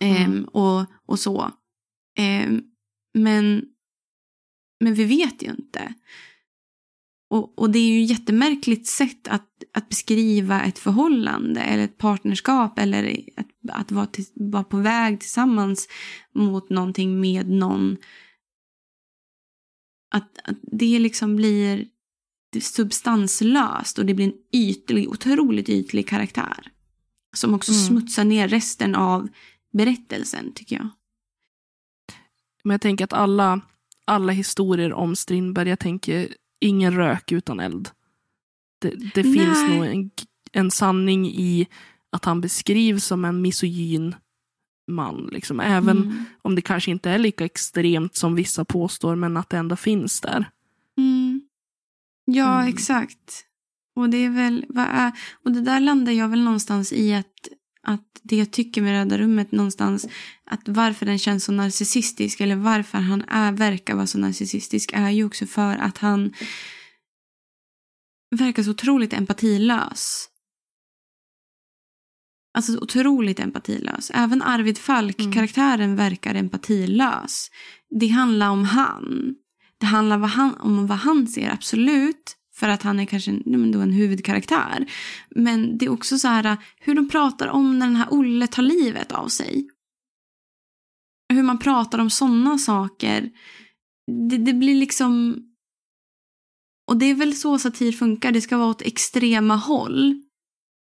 [0.00, 0.22] Mm.
[0.22, 1.50] Ehm, och, och så.
[2.18, 2.62] Ehm,
[3.14, 3.64] men,
[4.80, 5.94] men vi vet ju inte.
[7.30, 11.98] Och, och det är ju ett jättemärkligt sätt att, att beskriva ett förhållande eller ett
[11.98, 15.88] partnerskap eller att, att vara, till, vara på väg tillsammans
[16.34, 17.96] mot någonting med någon.
[20.10, 21.88] Att, att det liksom blir
[22.60, 26.72] substanslöst och det blir en ytlig, otroligt ytlig karaktär.
[27.36, 27.84] Som också mm.
[27.84, 29.28] smutsar ner resten av
[29.72, 30.88] berättelsen tycker jag.
[32.64, 33.60] Men jag tänker att alla,
[34.04, 37.90] alla historier om Strindberg, jag tänker ingen rök utan eld.
[38.80, 40.10] Det, det finns nog en,
[40.52, 41.68] en sanning i
[42.12, 44.14] att han beskrivs som en misogyn
[44.90, 45.28] man.
[45.32, 45.60] Liksom.
[45.60, 46.24] Även mm.
[46.42, 50.20] om det kanske inte är lika extremt som vissa påstår, men att det ändå finns
[50.20, 50.50] där.
[50.98, 51.42] Mm.
[52.24, 52.74] Ja, mm.
[52.74, 53.46] exakt.
[53.96, 55.12] Och det är väl, vad är,
[55.44, 57.48] och det där landar jag väl någonstans i att,
[57.86, 60.08] att det jag tycker med Röda rummet någonstans,
[60.44, 65.10] att varför den känns så narcissistisk eller varför han är, verkar vara så narcissistisk är
[65.10, 66.32] ju också för att han
[68.36, 70.26] verkar så otroligt empatilös.
[72.54, 74.10] Alltså så otroligt empatilös.
[74.14, 75.32] Även Arvid Falk, mm.
[75.32, 77.50] karaktären, verkar empatilös.
[78.00, 79.34] Det handlar om han.
[79.78, 80.16] Det handlar
[80.60, 82.36] om vad han ser, absolut.
[82.60, 84.86] För att han är kanske en, då en huvudkaraktär.
[85.30, 88.62] Men det är också så här hur de pratar om när den här Olle tar
[88.62, 89.68] livet av sig.
[91.32, 93.30] Hur man pratar om sådana saker.
[94.30, 95.42] Det, det blir liksom...
[96.86, 100.22] Och det är väl så satir funkar, det ska vara åt extrema håll.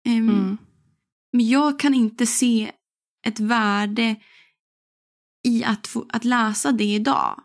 [0.08, 0.58] Um, mm.
[1.34, 2.72] Men jag kan inte se
[3.28, 4.16] ett värde
[5.48, 7.44] i att, få, att läsa det idag.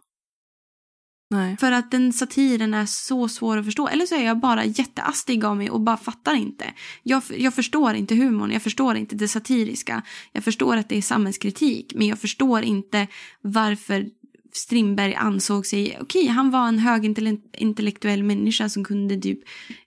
[1.30, 1.56] Nej.
[1.56, 3.88] För att den satiren är så svår att förstå.
[3.88, 6.64] Eller så är jag bara jätteastig av mig och bara fattar inte.
[7.02, 10.02] Jag, jag förstår inte humorn, jag förstår inte det satiriska.
[10.32, 13.06] Jag förstår att det är samhällskritik, men jag förstår inte
[13.40, 14.06] varför
[14.52, 19.38] Strindberg ansåg sig, okej okay, han var en högintellektuell människa som kunde typ,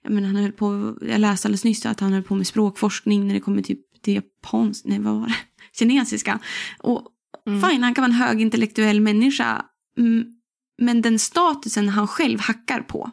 [0.02, 3.26] jag menar han höll på, jag läste alldeles nyss att han höll på med språkforskning
[3.26, 5.34] när det kommer typ till japanskt, nej vad var det,
[5.78, 6.38] kinesiska.
[6.78, 7.02] Och
[7.46, 7.62] mm.
[7.62, 9.64] fine, han kan vara en högintellektuell människa,
[9.98, 10.24] mm,
[10.82, 13.10] men den statusen han själv hackar på.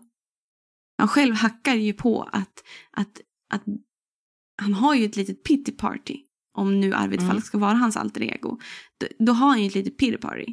[0.98, 3.22] Han själv hackar ju på att, att,
[3.54, 3.64] att
[4.62, 6.20] han har ju ett litet pity party
[6.58, 7.32] om nu Arvid Mm.
[7.32, 8.60] Falk ska vara hans alter ego,
[8.98, 10.46] då, då har han ju ett litet pity party.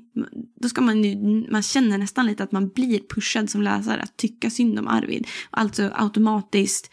[0.61, 1.17] Då ska man ju,
[1.51, 5.27] man känner nästan lite att man blir pushad som läsare att tycka synd om Arvid.
[5.51, 6.91] Alltså automatiskt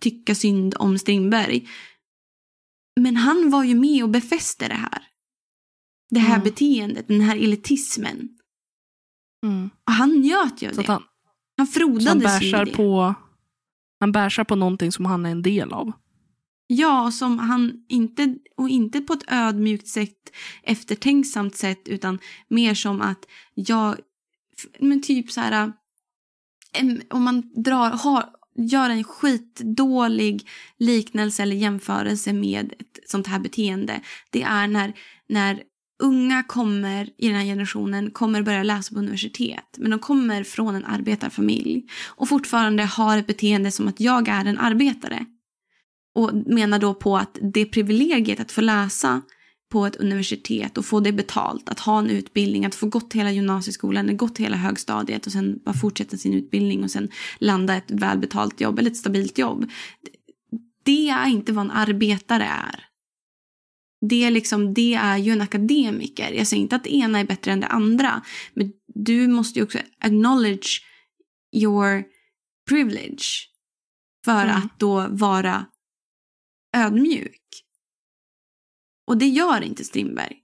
[0.00, 1.68] tycka synd om Strindberg.
[3.00, 5.02] Men han var ju med och befäste det här.
[6.10, 6.44] Det här Mm.
[6.44, 8.38] beteendet, den här elitismen.
[9.42, 9.70] Mm.
[9.86, 10.86] Och han njöt ju av det.
[10.86, 11.02] han,
[11.56, 13.14] Han frodades ju i på
[14.02, 15.92] han bärsar på någonting som han är en del av.
[16.66, 23.00] Ja, som han inte, och inte på ett ödmjukt sätt, eftertänksamt sätt, utan mer som
[23.00, 23.96] att jag,
[24.80, 25.72] men typ så här,
[27.10, 28.24] om man drar, har,
[28.56, 34.00] gör en skitdålig liknelse eller jämförelse med ett sånt här beteende.
[34.30, 34.92] Det är när,
[35.28, 35.62] när
[36.02, 40.74] unga kommer i den här generationen kommer börja läsa på universitet men de kommer från
[40.74, 45.26] en arbetarfamilj och fortfarande har ett beteende som att jag är en arbetare.
[46.14, 49.22] Och menar då på att det privilegiet att få läsa
[49.72, 53.30] på ett universitet och få det betalt, att ha en utbildning, att få gått hela
[53.30, 58.60] gymnasieskolan, gått hela högstadiet och sen bara fortsätta sin utbildning och sen landa ett välbetalt
[58.60, 59.70] jobb eller ett stabilt jobb.
[60.82, 62.91] Det är inte vad en arbetare är.
[64.08, 66.32] Det är, liksom, det är ju en akademiker.
[66.32, 68.22] Jag säger inte att det ena är bättre än det andra.
[68.54, 70.80] Men du måste ju också acknowledge
[71.56, 72.04] your
[72.68, 73.48] privilege.
[74.24, 74.56] För Mm.
[74.56, 75.66] att då vara
[76.76, 77.40] ödmjuk.
[79.06, 80.38] Och det gör inte Strindberg.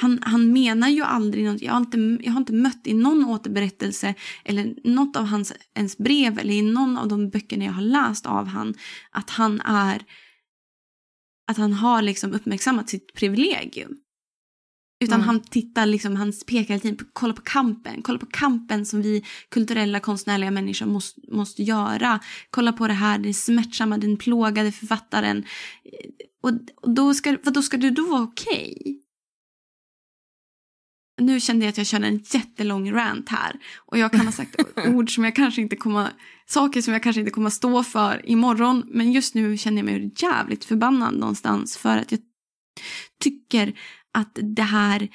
[0.00, 1.62] Han, han menar ju aldrig något.
[1.62, 5.98] Jag har, inte, jag har inte mött i någon återberättelse eller något av hans ens
[5.98, 8.74] brev eller i någon av de böckerna jag har läst av han
[9.10, 10.02] att han är
[11.50, 13.96] att han har liksom uppmärksammat sitt privilegium.
[15.04, 15.28] Utan Mm.
[15.28, 19.24] han tittar liksom, han pekar tiden på, kolla på kampen, kolla på kampen som vi
[19.48, 22.20] kulturella konstnärliga människor måste, måste göra.
[22.50, 25.44] Kolla på det här, det smärtsamma, den plågade författaren.
[26.42, 26.50] Och,
[26.82, 29.00] och då ska, vad då ska det då vara okej?
[31.20, 33.56] Nu kände jag att jag körde en jättelång rant här.
[33.86, 34.56] Och jag kan ha sagt
[34.88, 36.10] ord som jag kanske inte kommer,
[36.46, 38.82] saker som jag kanske inte kommer stå för imorgon.
[38.86, 41.76] Men just nu känner jag mig jävligt förbannad någonstans.
[41.76, 42.20] För att jag
[43.20, 43.78] tycker
[44.12, 45.08] att det här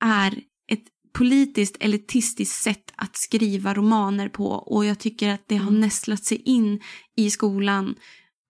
[0.00, 0.32] är
[0.72, 4.46] ett politiskt elitistiskt sätt att skriva romaner på.
[4.46, 5.80] Och jag tycker att det har Mm.
[5.80, 6.80] nästlat sig in
[7.16, 7.94] i skolan.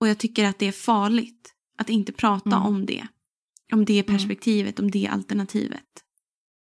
[0.00, 2.62] Och jag tycker att det är farligt att inte prata Mm.
[2.62, 3.06] om det.
[3.72, 5.84] Om det perspektivet, om det alternativet.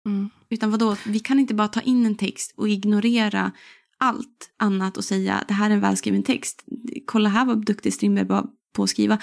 [0.06, 0.30] Mm.
[0.50, 3.52] Utan vadå, vi kan inte bara ta in en text och ignorera
[3.98, 6.64] allt annat och säga det här är en välskriven text.
[7.06, 9.18] Kolla här vad duktig Strindberg var på att skriva.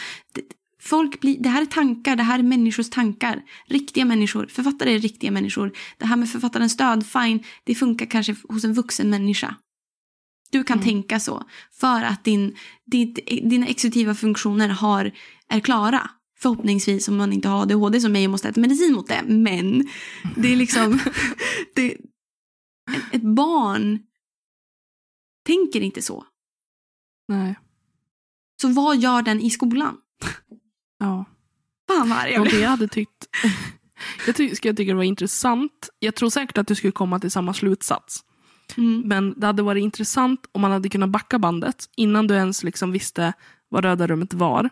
[0.82, 3.42] Folk blir, det här är tankar, det här är människors tankar.
[3.68, 5.72] Riktiga människor, författare är riktiga människor.
[5.98, 9.56] Det här med författarens död, fine, det funkar kanske hos en vuxen människa.
[10.52, 10.86] Du kan Mm.
[10.88, 13.14] tänka så för att din, din,
[13.50, 15.12] dina exekutiva funktioner har,
[15.48, 16.10] är klara.
[16.42, 19.24] Förhoppningsvis om man inte har ADHD som mig och måste äta medicin mot det.
[19.28, 19.88] Men
[20.36, 21.00] det är liksom...
[21.76, 21.98] det,
[23.12, 24.00] ett barn
[25.46, 26.26] tänker inte så.
[27.28, 27.56] Nej.
[28.62, 29.98] Så vad gör den i skolan?
[31.00, 31.26] Ja.
[31.88, 32.54] Fan vad arg jag blev.
[32.54, 33.28] det jag hade tyckt...
[34.26, 35.90] jag ty- skulle tycka det var intressant.
[36.00, 38.26] Jag tror säkert att du skulle komma till samma slutsats.
[38.78, 39.02] Mm.
[39.06, 42.92] Men det hade varit intressant om man hade kunnat backa bandet innan du ens liksom
[42.92, 43.34] visste
[43.70, 44.70] vad Röda rummet var.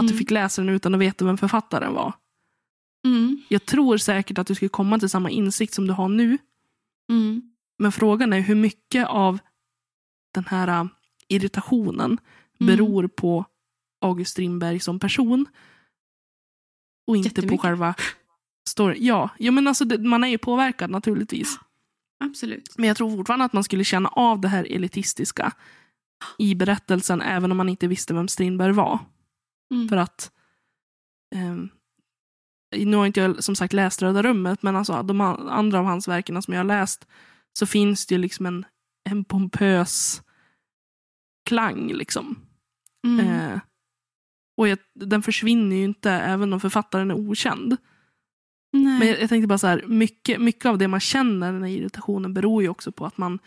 [0.00, 2.12] Att du fick läsa den utan att veta vem författaren var.
[3.06, 3.42] Mm.
[3.48, 6.38] Jag tror säkert att du skulle komma till samma insikt som du har nu.
[7.10, 7.52] Mm.
[7.78, 9.38] Men frågan är hur mycket av
[10.34, 10.86] den här äh,
[11.28, 12.18] irritationen
[12.62, 12.76] Mm.
[12.76, 13.44] beror på
[14.00, 15.46] August Strindberg som person.
[17.06, 17.94] Och inte på själva
[18.68, 19.04] storyn.
[19.04, 21.58] Ja, ja men alltså det, man är ju påverkad naturligtvis.
[22.24, 22.74] Absolut.
[22.78, 25.52] Men jag tror fortfarande att man skulle känna av det här elitistiska
[26.38, 28.98] i berättelsen även om man inte visste vem Strindberg var.
[29.72, 29.88] Mm.
[29.88, 30.32] För att
[31.34, 31.68] ehm,
[32.76, 35.84] nu har inte jag som sagt läst Röda rummet men alltså de an- andra av
[35.84, 37.06] hans verken som jag har läst
[37.52, 38.64] så finns det ju liksom en,
[39.10, 40.22] en pompös
[41.48, 42.36] klang liksom.
[43.06, 43.26] Mm.
[43.26, 43.60] Eh,
[44.56, 47.76] och jag, den försvinner ju inte även om författaren är okänd.
[48.72, 48.98] Nej.
[48.98, 51.70] Men jag, jag tänkte bara så här, mycket, mycket av det man känner, den här
[51.70, 53.38] irritationen, beror ju också på att man,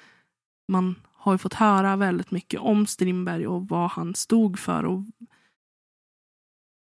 [0.67, 4.85] man har ju fått höra väldigt mycket om Strindberg och vad han stod för.
[4.85, 5.03] Och,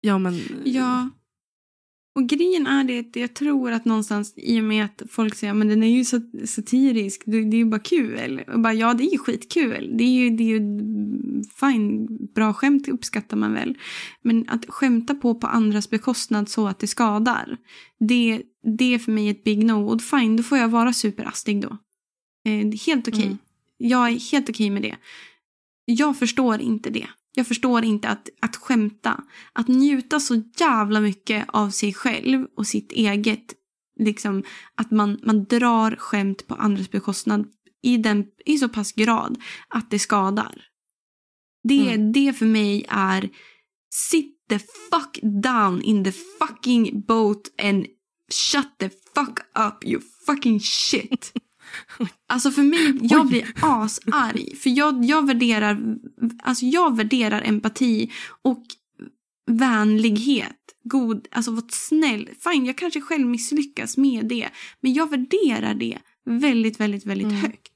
[0.01, 1.11] ja, men, Ja.
[2.18, 5.68] Och grejen är det jag tror att någonstans i och med att folk säger men
[5.68, 8.42] den är ju sat- satirisk, det, det är ju bara kul.
[8.53, 9.90] Och bara, ja, det är ju skitkul.
[9.99, 10.61] Det är ju, det är ju
[11.61, 13.78] fine, bra skämt uppskattar man väl.
[14.22, 17.57] Men att skämta på på andras bekostnad så att det skadar,
[18.01, 18.42] det,
[18.78, 19.88] det är för mig ett big no.
[19.94, 21.78] Och fine, då får jag vara superastig då.
[22.44, 23.26] Eh, helt okej.
[23.26, 23.38] Mm.
[23.76, 24.96] Jag är helt okej med det.
[25.84, 27.07] Jag förstår inte det.
[27.39, 29.24] Jag förstår inte att, att skämta.
[29.53, 33.55] Att njuta så jävla mycket av sig själv och sitt eget.
[34.01, 34.43] Liksom
[34.74, 37.47] att man, man drar skämt på andras bekostnad
[37.82, 40.64] i, den, i så pass grad att det skadar.
[41.62, 42.12] Det, Mm.
[42.12, 43.30] det för mig är
[43.95, 47.86] sit the fuck down in the fucking boat and
[48.32, 51.32] shut the fuck up you fucking shit.
[52.28, 53.28] Alltså för mig, jag Oj.
[53.28, 54.56] blir asarg.
[54.56, 55.96] För jag, jag, värderar,
[56.42, 58.12] alltså jag värderar empati
[58.42, 58.64] och
[59.50, 60.54] vänlighet.
[60.84, 62.28] God, alltså vara snäll.
[62.44, 64.48] Fine, jag kanske själv misslyckas med det.
[64.80, 67.40] Men jag värderar det väldigt, väldigt, väldigt Mm.
[67.40, 67.72] högt.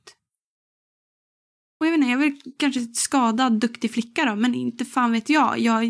[1.80, 5.28] Och jag vet inte, jag väl kanske skadad, duktig flicka då, men inte fan vet
[5.28, 5.58] jag.
[5.58, 5.84] Jag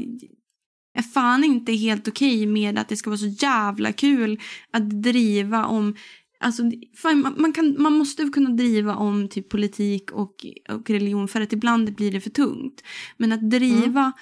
[0.98, 4.40] är fan inte helt okej med att det ska vara så jävla kul
[4.70, 5.96] att driva om
[6.42, 6.62] Alltså,
[6.96, 11.52] fan, man, kan, man måste kunna driva om typ politik och, och religion för att
[11.52, 12.82] ibland blir det för tungt.
[13.16, 14.12] Men att driva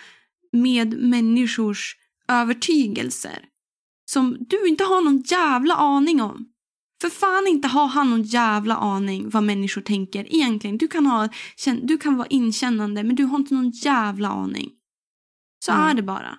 [0.52, 1.96] med människors
[2.28, 3.44] övertygelser
[4.10, 6.46] som du inte har någon jävla aning om.
[7.02, 10.78] För fan inte har han någon jävla aning vad människor tänker egentligen.
[10.78, 11.28] Du kan, ha,
[11.82, 14.70] du kan vara inkännande men du har inte någon jävla aning.
[15.64, 15.84] Så Mm.
[15.86, 16.38] är det bara.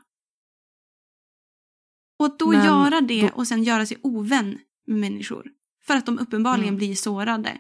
[2.20, 4.58] Och att då Men göra det och sen göra sig ovän
[4.88, 5.52] med människor.
[5.88, 6.78] För att de uppenbarligen Mm.
[6.78, 7.58] blir sårade.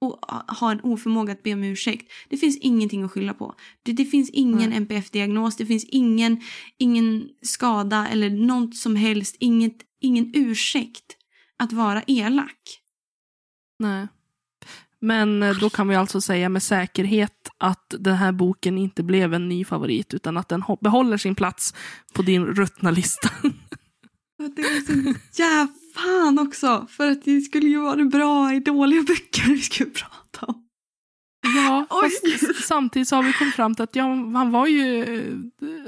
[0.00, 2.12] Och ha- har en oförmåga att be om ursäkt.
[2.28, 3.54] Det finns ingenting att skylla på.
[3.82, 4.76] Det, det finns ingen Nej.
[4.78, 5.56] NPF-diagnos.
[5.56, 6.40] Det finns ingen,
[6.78, 9.36] ingen skada eller något som helst.
[9.40, 11.04] Inget, ingen ursäkt
[11.58, 12.58] att vara elak.
[13.78, 14.08] Nej.
[15.00, 19.34] Men eh, då kan vi alltså säga med säkerhet att den här boken inte blev
[19.34, 21.74] en ny favorit utan att den behåller sin plats
[22.14, 23.28] på din ruttna lista.
[24.56, 26.86] Det är så jävla fan också.
[26.90, 30.68] För att det skulle ju vara bra i dåliga böcker vi skulle prata om.
[31.56, 32.10] Ja, Oj.
[32.10, 35.04] fast samtidigt så har vi kommit fram till att ja, han var ju...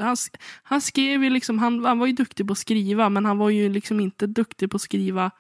[0.01, 0.17] Han,
[0.63, 3.51] han skrev ju liksom, han, han var ju duktig på att skriva men han var
[3.51, 5.31] ju liksom inte duktig på att skriva...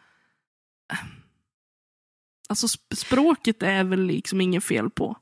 [2.49, 5.17] Alltså sp- språket är väl liksom inget fel på.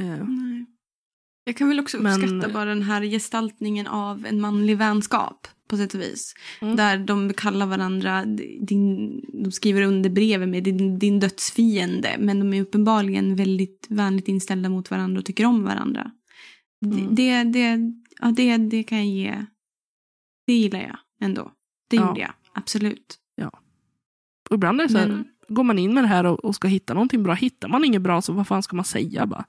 [0.00, 0.66] Eh, Nej.
[1.48, 5.76] Jag kan väl också Men- uppskatta bara den här gestaltningen av en manlig vänskap på
[5.76, 6.34] sätt och vis.
[6.60, 6.76] Mm.
[6.76, 8.24] Där de kallar varandra,
[8.60, 14.28] din, de skriver under brevet med din, din dödsfiende men de är uppenbarligen väldigt vänligt
[14.28, 16.10] inställda mot varandra och tycker om varandra.
[16.86, 17.14] Mm.
[17.14, 17.78] Det, det,
[18.20, 19.44] ja, det, det kan jag ge,
[20.46, 21.52] det gillar jag ändå.
[21.90, 22.08] Det Ja.
[22.08, 23.18] gjorde jag, absolut.
[24.50, 26.54] och ibland är det så här, Men- går man in med det här och, och
[26.54, 27.34] ska hitta någonting bra.
[27.34, 29.26] Hittar man inget bra så vad fan ska man säga?
[29.26, 29.44] Bara?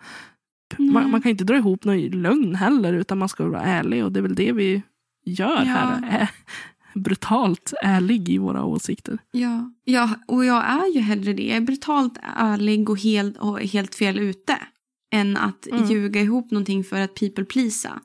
[0.77, 0.89] Nej.
[0.89, 4.11] Man, man kan inte dra ihop någon lögn heller utan man ska vara ärlig och
[4.11, 4.81] det är väl det vi
[5.25, 5.63] gör Ja.
[5.63, 6.19] här.
[6.19, 6.29] Är
[6.99, 9.17] brutalt ärlig i våra åsikter.
[9.31, 11.43] Ja, ja, och jag är ju hellre det.
[11.47, 14.57] Jag är brutalt ärlig och helt, och helt fel ute.
[15.11, 15.85] Än att Mm.
[15.89, 17.99] ljuga ihop någonting för att people pleasa.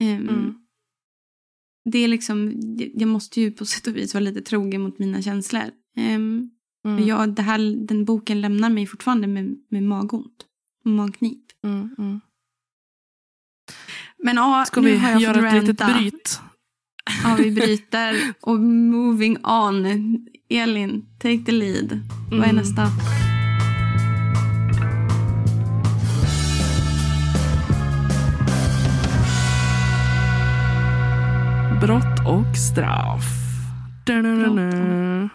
[0.00, 0.54] Ehm, Mm.
[1.90, 2.52] Det är liksom,
[2.94, 5.62] jag måste ju på sätt och vis vara lite trogen mot mina känslor.
[6.16, 6.50] Um,
[6.84, 7.06] Mm.
[7.06, 10.46] jag, det här, den boken lämnar mig fortfarande med, med magont.
[10.84, 11.42] Magknip.
[11.64, 12.20] Mm, mm.
[14.24, 16.40] Men ja, Ska nu vi har jag göra fått ett litet bryt?
[17.24, 18.32] Ja, vi bryter.
[18.40, 19.86] Och moving on.
[20.50, 22.00] Elin, take the lead.
[22.30, 22.56] Vad är Mm.
[22.56, 22.82] nästa?
[31.80, 33.24] Brott och straff.
[34.06, 35.28] Da-da-da-da.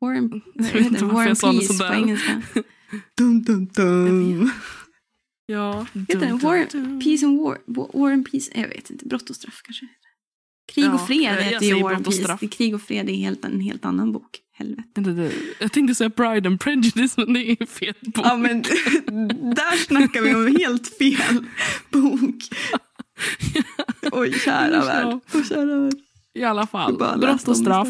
[0.00, 1.92] War and, Jag vet inte varför jag sa det sådär.
[1.94, 2.42] engelska.
[3.18, 4.50] dum, dum, dum.
[5.52, 5.86] Ja.
[6.08, 6.64] Heter den War,
[7.00, 7.58] Peace and War?
[7.66, 8.50] War and Peace?
[8.54, 9.06] Jag vet inte.
[9.06, 9.86] Brott och straff kanske.
[10.72, 12.36] Krig Ja, och fred heter ju War and Peace.
[12.40, 14.40] Det Krig och fred är helt, en helt annan bok.
[14.52, 15.32] Helvete.
[15.60, 18.26] Jag tänkte säga Pride and Prejudice men det är fel bok.
[18.26, 18.62] Ja, men
[19.54, 21.44] där snackar vi om helt fel
[21.90, 22.34] bok.
[24.12, 25.18] Oj, kära värld.
[25.32, 25.94] Oj, kära värld.
[26.34, 26.98] I alla fall.
[27.20, 27.88] Brott och straff.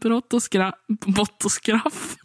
[0.00, 0.74] brott och skraff.
[1.06, 2.16] Brott och skraff.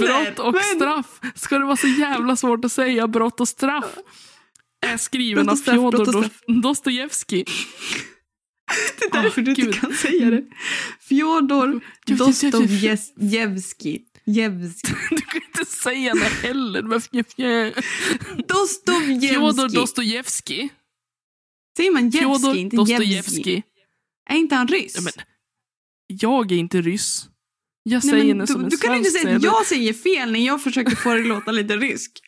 [0.00, 1.20] Brott och straff.
[1.34, 3.96] Ska det vara så jävla svårt att säga brott och straff?
[4.86, 6.28] Är skriven av Fjodor
[6.62, 7.44] Dostojevskij.
[8.98, 9.80] Det är därför Åh, du inte Gud.
[9.80, 10.44] kan säga det.
[11.00, 12.98] Fjodor Dostojevskij.
[13.16, 14.04] Jevskij.
[15.10, 16.82] Du kan inte säga det heller.
[16.82, 17.82] Fj- Fjodor
[18.48, 19.80] Dostojevskij.
[19.80, 20.68] Dostojevskij.
[21.76, 22.96] Säger man Jevskij, inte Jevskij?
[22.96, 23.62] Dostojevskij.
[24.30, 24.94] Är inte han ryss?
[24.96, 25.12] Ja, men,
[26.06, 27.28] jag är inte ryss.
[27.86, 29.46] Jag Nej, säger men det du, som en du kan inte säga att det.
[29.46, 32.18] jag säger fel när jag försöker få det att låta lite ryskt.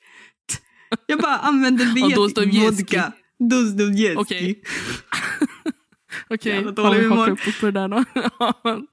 [1.06, 2.60] Jag bara använder Dostojevskij.
[2.70, 3.12] vodka.
[3.38, 4.16] Dostojevskij.
[4.16, 4.62] Okej.
[6.30, 8.04] Okej, har dålig vi hakat upp på det där då?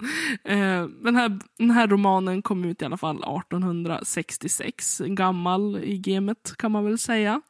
[0.45, 5.01] Eh, den, här, den här romanen kom ut i alla fall 1866.
[5.05, 7.41] Gammal i gamet kan man väl säga.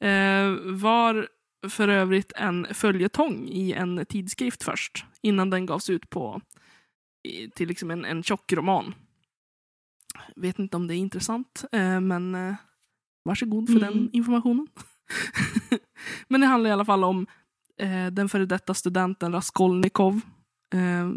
[0.00, 1.28] Eh, var
[1.68, 6.40] för övrigt en följetong i en tidskrift först, innan den gavs ut på
[7.54, 8.94] till liksom en, en tjock roman.
[10.36, 12.54] Vet inte om det är intressant, eh, men eh,
[13.24, 13.94] varsågod för Mm.
[13.94, 14.66] den informationen.
[16.28, 17.26] men det handlar i alla fall om
[17.80, 20.20] eh, den före detta studenten Raskolnikov
[20.74, 21.10] eh,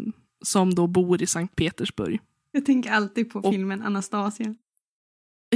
[0.44, 2.20] som då bor i Sankt Petersburg.
[2.52, 4.54] Jag tänker alltid på Och- filmen Anastasia.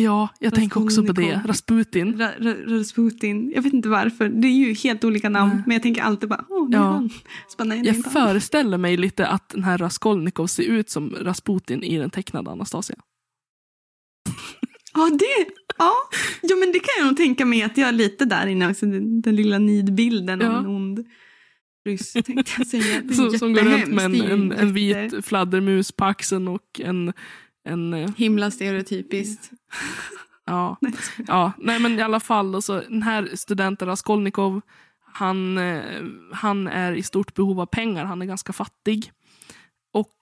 [0.00, 1.40] Ja, jag tänker också på det.
[1.46, 2.14] Rasputin.
[2.14, 3.52] Ra- Ra- Rasputin.
[3.54, 4.28] Jag vet inte varför.
[4.28, 5.52] Det är ju helt olika namn.
[5.54, 5.62] Nej.
[5.66, 6.86] Men jag tänker alltid bara, åh, det är Ja.
[6.92, 7.10] han.
[7.56, 11.98] Så nej, Jag föreställer mig lite att den här Raskolnikov ser ut som Rasputin i
[11.98, 12.96] den tecknade Anastasia.
[14.96, 15.92] Ja, det, ja.
[16.42, 18.86] Jo, men det kan jag nog tänka mig att jag är lite där inne också.
[18.86, 20.58] Den, den lilla nidbilden av Ja.
[20.58, 21.06] en ond
[21.88, 22.96] ryss tänkte jag säga.
[22.96, 27.12] Är Som, går runt med en, en, en vit fladdermus på axeln och en...
[27.64, 29.50] en eh, Himla stereotypiskt.
[30.44, 30.76] ja,
[31.26, 32.54] ja, nej men i alla fall.
[32.54, 34.60] Alltså, den här studenten Raskolnikov,
[35.12, 36.02] han, eh,
[36.32, 38.04] han är i stort behov av pengar.
[38.04, 39.12] Han är ganska fattig.
[39.92, 40.14] Och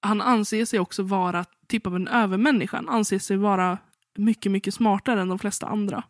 [0.00, 2.76] han anser sig också vara typ av en övermänniska.
[2.76, 3.78] Han anser sig vara
[4.16, 6.04] mycket, mycket smartare än de flesta andra.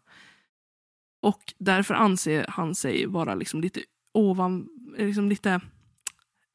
[1.22, 3.81] Och därför anser han sig vara liksom lite
[4.14, 4.68] ovan,
[4.99, 5.61] liksom lite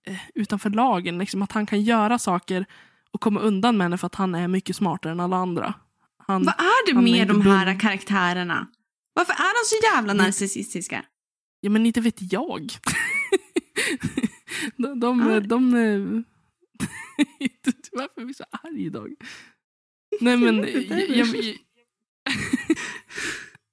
[0.05, 1.17] eh, utanför lagen.
[1.17, 2.65] Liksom att han kan göra saker
[3.13, 5.73] och komma undan med det för att han är mycket smartare än alla andra.
[6.27, 7.79] Han, Vad är det är med inte de här dum.
[7.79, 8.67] karaktärerna?
[9.13, 11.05] Varför är de så jävla narcissistiska?
[11.59, 12.67] Ja, men inte vet jag.
[14.77, 15.39] de, de, Ja.
[15.39, 15.71] de, de
[17.91, 19.13] Varför är vi så arg idag?
[20.21, 21.55] Nej men, Jag jag, jag,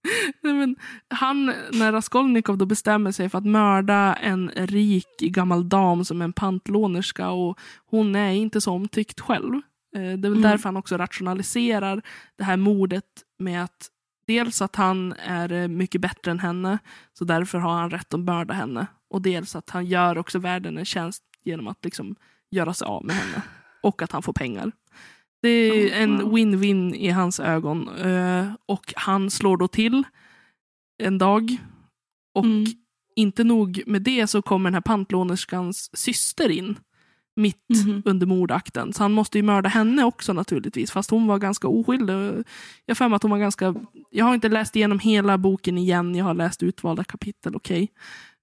[0.43, 0.77] Nej, men
[1.09, 6.25] han, när Raskolnikov då bestämmer sig för att mörda en rik gammal dam som är
[6.25, 9.55] en pantlånerska och hon är inte så omtyckt själv.
[9.97, 10.43] Eh, Det är väl Mm.
[10.43, 12.03] därför han också rationaliserar
[12.39, 13.05] det här mordet
[13.39, 13.89] med att
[14.27, 16.79] dels att han är eh, mycket bättre än henne,
[17.13, 18.87] så därför har han rätt att mörda henne.
[19.11, 22.17] Och dels att han gör också världen en tjänst genom att liksom
[22.51, 23.43] göra sig av med henne.
[23.83, 24.73] Och att han får pengar.
[25.43, 27.89] Det är Oh, en win-win i hans ögon.
[27.89, 30.03] eh, Och han slår då till
[31.03, 31.57] en dag.
[32.35, 32.65] Och Mm.
[33.17, 36.79] inte nog med det så kommer den här pantlånerskans syster in.
[37.41, 38.03] Mitt Mhm.
[38.05, 38.93] under mordakten.
[38.93, 40.91] Så han måste ju mörda henne också naturligtvis.
[40.91, 42.45] Fast hon var ganska oskyldig.
[42.87, 43.75] Jag för att hon var ganska...
[44.11, 46.15] Jag har inte läst igenom hela boken igen.
[46.15, 47.89] Jag har läst utvalda kapitel, okej.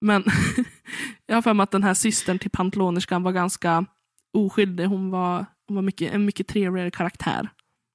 [0.01, 0.23] Men
[1.25, 3.85] jag har för mig att den här systern till pantlånerskan var ganska
[4.33, 4.85] oskyldig.
[4.85, 7.49] Hon var, hon var mycket, en mycket trevligare karaktär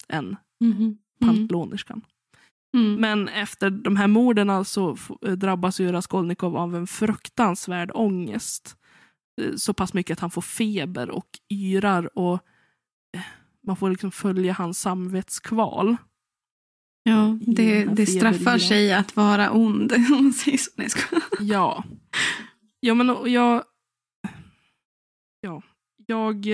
[0.09, 0.72] än Mhm.
[0.83, 0.97] Mm.
[1.20, 2.03] pantlånerskan.
[2.76, 2.95] Mm.
[2.95, 8.76] Men efter de här morden så f- drabbas ju Raskolnikov av en fruktansvärd ångest.
[9.43, 12.35] Eh, Så pass mycket att han får feber och yrar och
[13.16, 13.22] eh,
[13.66, 15.97] man får liksom följa hans samvetskval.
[17.03, 20.70] Ja, i det, det straffar sig att vara ond, om man säger så.
[20.76, 20.89] Nej.
[21.41, 21.85] Ja.
[22.81, 23.64] Ja, men jag...
[25.41, 25.62] Ja,
[26.07, 26.47] jag...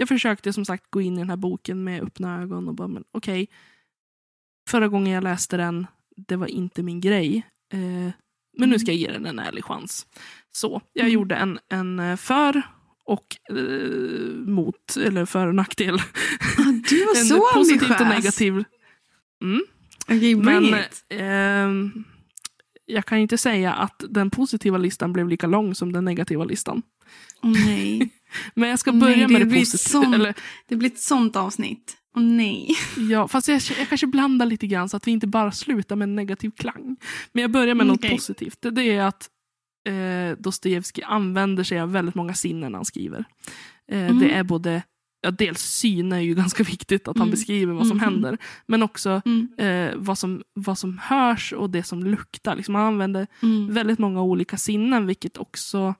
[0.00, 2.74] Eh, jag försökte som sagt gå in i den här boken med öppna ögon och
[2.74, 3.48] bara, men okej.
[4.68, 5.86] Förra gången jag läste den,
[6.16, 7.46] det var inte min grej.
[7.72, 8.12] Eh,
[8.58, 10.06] men nu ska jag ge den en ärlig chans.
[10.52, 11.14] Så, jag Mm.
[11.14, 12.62] gjorde en, en eh, för
[13.04, 13.56] och eh,
[14.46, 15.94] mot, eller för och nackdel.
[16.58, 18.00] Ah, du var så positivt ambitiös.
[18.00, 18.64] och negativ.
[19.42, 19.62] Mm.
[20.06, 20.74] Bring Men
[21.08, 22.04] ehm,
[22.86, 26.82] jag kan inte säga att den positiva listan blev lika lång som den negativa listan.
[27.42, 28.10] Åh nej.
[28.54, 30.34] Men jag ska Nej, börja det med det positiva.
[30.68, 31.96] Det blir ett sånt avsnitt.
[32.16, 32.68] Åh nej.
[33.10, 36.06] ja, fast jag, jag kanske blandar lite grann så att vi inte bara slutar med
[36.06, 36.96] en negativ klang.
[37.32, 38.10] Men jag börjar med något Okej.
[38.10, 38.58] positivt.
[38.72, 39.28] Det, är att
[39.88, 43.24] eh, Dostojevskij använder sig av väldigt många sinnen när han skriver.
[43.92, 44.18] Eh, Mm.
[44.18, 44.82] Det är både
[45.22, 47.30] Ja, dels syn är ju ganska viktigt, att han Mm.
[47.30, 48.04] beskriver vad som Mhm.
[48.04, 48.38] händer.
[48.66, 49.48] Men också Mm.
[49.58, 52.56] eh, vad, som, vad som hörs och det som luktar.
[52.56, 53.72] Liksom han använder Mm.
[53.74, 55.94] väldigt många olika sinnen, vilket också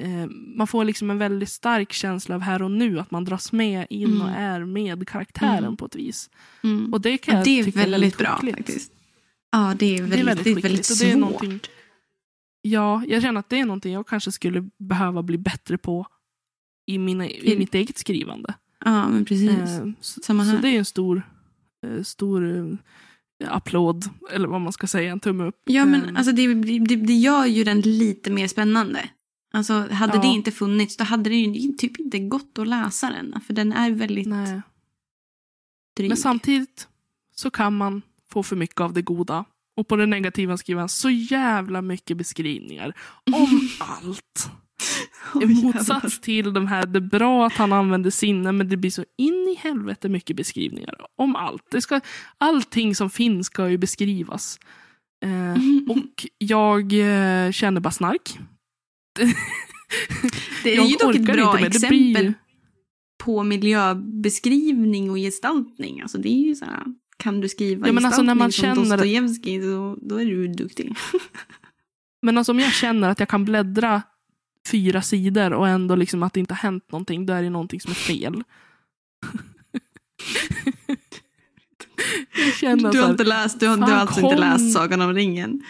[0.00, 0.26] eh,
[0.56, 3.86] man får liksom en väldigt stark känsla av här och nu, att man dras med
[3.90, 4.22] in Mm.
[4.22, 5.76] och är med karaktären Mm.
[5.76, 6.30] på ett vis.
[6.64, 6.92] Mm.
[6.92, 8.56] Och det kan jag det är tycka väldigt bra skickligt.
[8.56, 8.92] faktiskt.
[9.52, 11.68] Ja, det är väldigt, Det är väldigt det är väldigt och det är svårt.
[12.62, 16.06] ja, jag känner att det är någonting jag kanske skulle behöva bli bättre på
[16.86, 18.54] i, mina, i I- mitt eget skrivande.
[18.84, 19.50] Ja, men precis.
[19.50, 20.62] Eh, så, Samma så här.
[20.62, 21.22] det är en stor,
[21.86, 22.66] eh, stor eh,
[23.54, 25.60] applåd, eller vad man ska säga, en tumme upp.
[25.64, 29.08] Ja, men alltså det, det, det gör ju den lite mer spännande.
[29.52, 30.22] Alltså hade Ja.
[30.22, 33.40] det inte funnits då hade det ju typ inte gått att läsa den.
[33.46, 34.62] För den är väldigt nej.
[35.96, 36.08] dryg.
[36.08, 36.88] Men samtidigt
[37.34, 39.44] så kan man få för mycket av det goda.
[39.76, 42.94] Och på det negativa skriver han så jävla mycket beskrivningar
[43.24, 44.50] om allt.
[45.42, 48.90] I motsats till de här, det är bra att han använder sinnen men det blir
[48.90, 51.64] så in i helvete mycket beskrivningar om allt.
[51.70, 52.00] Det ska,
[52.38, 54.58] allting som finns ska ju beskrivas.
[55.24, 55.52] Eh,
[55.96, 58.38] och jag eh, känner bara snark.
[60.62, 62.34] Det är Jag ju dock ett bra inte exempel blir
[63.18, 66.00] på miljöbeskrivning och gestaltning.
[66.00, 66.84] Alltså det är ju så här,
[67.16, 70.24] kan du skriva Ja, men alltså när gestaltning man som känner- Dostojevskij då, då är
[70.24, 70.94] du duktig.
[72.22, 74.02] Men alltså om jag känner att jag kan bläddra
[74.70, 77.80] fyra sidor och ändå liksom att det inte har hänt någonting, då är det någonting
[77.80, 78.42] som är fel.
[82.34, 85.62] Du har så inte läst, du har, du har alltså inte läst Sagan om ringen.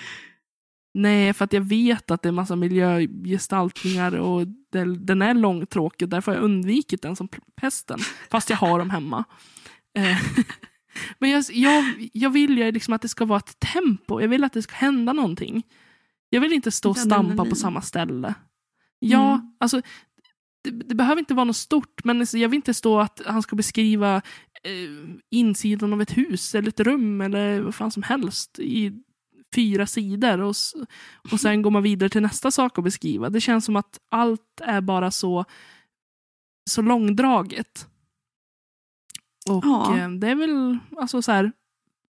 [0.94, 6.08] Nej för att jag vet att det är massa miljögestaltningar och det, den är långtråkig,
[6.08, 7.98] därför har jag undvikit den som pesten,
[8.30, 9.24] fast jag har dem hemma.
[9.98, 10.18] Eh,
[11.18, 14.44] Men jag, jag, jag vill ju liksom att det ska vara ett tempo, jag vill
[14.44, 15.62] att det ska hända någonting.
[16.30, 18.34] Jag vill inte stå och stampa på samma ställe.
[18.98, 19.52] Ja, Mm.
[19.60, 19.82] alltså
[20.64, 23.42] det, det behöver inte vara något stort, men alltså, jag vill inte stå att han
[23.42, 24.16] ska beskriva
[24.64, 28.92] eh, insidan av ett hus eller ett rum eller vad fan som helst i
[29.54, 30.54] fyra sidor och,
[31.32, 33.30] och sen går man vidare till nästa sak att beskriva.
[33.30, 35.44] Det känns som att allt är bara så,
[36.70, 37.86] så långdraget.
[39.48, 39.98] Och Ja.
[39.98, 41.52] eh, det är väl alltså så här,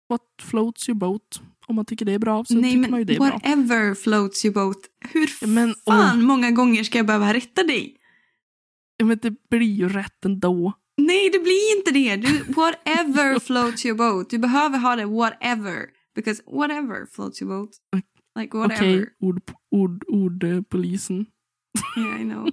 [0.09, 1.41] what floats your boat.
[1.67, 3.29] Om man tycker det är bra så Nej tycker men man ju det är bra.
[3.31, 4.79] whatever floats your boat.
[5.13, 7.97] Hur Men, fan många gånger ska jag behöva rätta dig?
[8.97, 10.73] Ja, men det blir ju rätt ändå.
[10.97, 12.17] Nej, det blir inte det.
[12.17, 14.31] Du, whatever floats your boat.
[14.31, 15.87] Du behöver ha det whatever.
[16.15, 17.71] Because whatever floats your boat.
[18.39, 18.75] Like whatever.
[18.83, 19.41] Okej, ord,
[19.71, 21.27] ord, ord, eh, polisen.
[21.97, 22.49] Yeah, I know.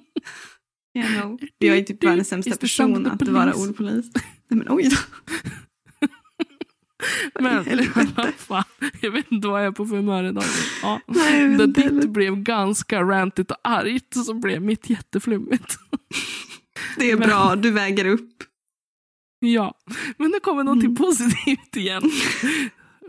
[0.97, 1.39] Yeah, I know.
[1.57, 3.69] Jag är typ världens sämsta person att vara police?
[3.69, 4.05] ordpolis.
[4.15, 4.97] Nej men oj då.
[7.39, 7.63] Men
[8.15, 8.63] vad fan,
[9.01, 10.43] jag vet inte vad jag är på för humör idag.
[10.81, 11.01] Ja.
[11.07, 11.67] Nej, heller.
[11.67, 15.77] ditt blev ganska rantigt och argt så blev mitt jätteflummigt.
[16.97, 18.43] Det är Men- bra, du väger upp.
[19.39, 19.77] Ja,
[20.17, 20.95] men det kommer någonting Mm.
[20.95, 22.03] positivt igen.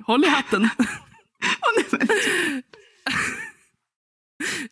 [0.07, 0.68] Håll i hatten.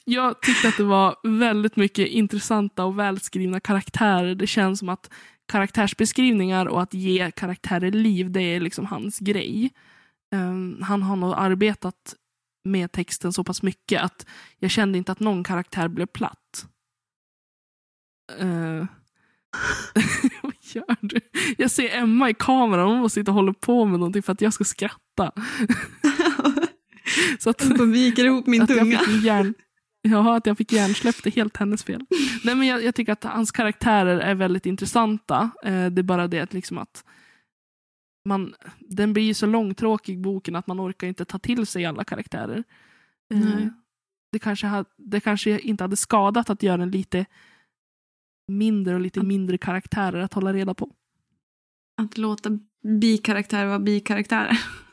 [0.04, 4.34] Jag tyckte att det var väldigt mycket intressanta och välskrivna karaktärer.
[4.34, 5.10] Det känns som att
[5.48, 9.70] karaktärsbeskrivningar och att ge karaktärer liv, det är liksom hans grej.
[10.34, 12.14] Ehm, han har nog arbetat
[12.64, 14.26] med texten så pass mycket att
[14.58, 16.66] jag kände inte att någon karaktär blev platt.
[18.38, 18.86] Eh,
[20.42, 21.20] vad gör du?
[21.58, 24.40] Jag ser Emma i kameran, hon måste sitta och hålla på med någonting för att
[24.40, 24.98] jag ska skratta.
[27.38, 28.98] Så att, Jag bara viker ihop min att jag tunga.
[28.98, 29.54] fick hjärn...
[30.02, 32.04] Ja, att jag fick hjärnsläpp det är helt hennes fel.
[32.44, 35.50] Nej, men jag, jag tycker att hans karaktärer är väldigt intressanta.
[35.64, 37.04] Eh, det är bara det att, liksom att
[38.24, 42.04] man, den blir ju så långtråkig boken att man orkar inte ta till sig alla
[42.04, 42.64] karaktärer.
[43.30, 43.70] Nej.
[44.32, 47.26] det, kanske ha, det kanske inte hade skadat att göra den lite
[48.48, 50.92] mindre och lite mindre karaktärer att hålla reda på.
[52.02, 52.58] Att låta
[53.00, 54.60] bikaraktärer vara bikaraktärer.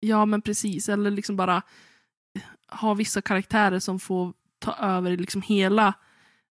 [0.00, 0.88] Ja, men precis.
[0.88, 1.62] Eller liksom bara
[2.68, 5.94] ha vissa karaktärer som får ta över liksom hela...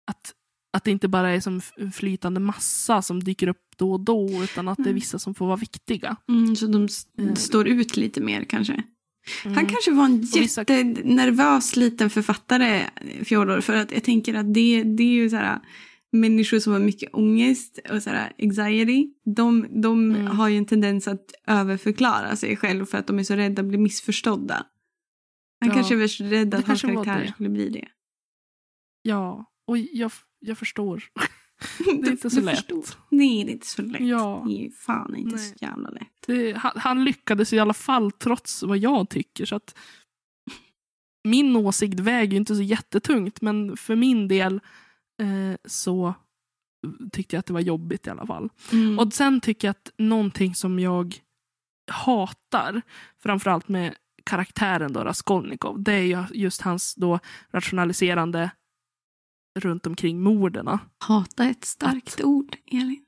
[0.06, 0.32] Att,
[0.72, 4.28] att det inte bara är som en flytande massa som dyker upp då och då,
[4.44, 4.94] utan att det är Mm.
[4.94, 6.16] vissa som får vara viktiga.
[6.28, 6.88] Mm, så de
[7.18, 7.36] Mm.
[7.36, 8.82] står ut lite mer kanske.
[9.44, 9.66] Han Mm.
[9.66, 12.84] kanske var en jättenervös liten författare,
[13.24, 13.60] Fjodor.
[13.60, 15.58] För att jag tänker att det, det är ju så här,
[16.12, 19.06] människor som har mycket ångest och så här, anxiety.
[19.24, 20.26] De, de Mm.
[20.26, 23.68] har ju en tendens att överförklara sig själv för att de är så rädda att
[23.68, 24.66] bli missförstådda.
[25.60, 27.88] Han Ja, kanske var så rädd att hans karaktär skulle bli det.
[29.02, 31.04] Ja, och jag, jag förstår.
[32.02, 32.56] Det är inte så lätt.
[32.56, 32.84] förstår.
[33.10, 34.00] Nej, det är inte så lätt.
[34.00, 34.44] Ja.
[34.48, 35.44] Det är ju fan inte Nej.
[35.44, 36.08] så jävla lätt.
[36.26, 39.44] Det, han, han lyckades i alla fall trots vad jag tycker.
[39.46, 39.78] Så att
[41.28, 44.60] min åsikt väger ju inte så jättetungt, men för min del
[45.18, 46.14] eh, så
[47.12, 48.48] tyckte jag att det var jobbigt i alla fall.
[48.72, 48.98] Mm.
[48.98, 51.20] Och sen tycker jag att någonting som jag
[51.90, 52.82] hatar,
[53.22, 53.94] framförallt med
[54.24, 57.18] karaktären då, Raskolnikov, det är ju just hans då
[57.50, 58.50] rationaliserande
[59.58, 60.78] runt omkring morden.
[60.98, 63.04] Hata ett starkt ord, Elin.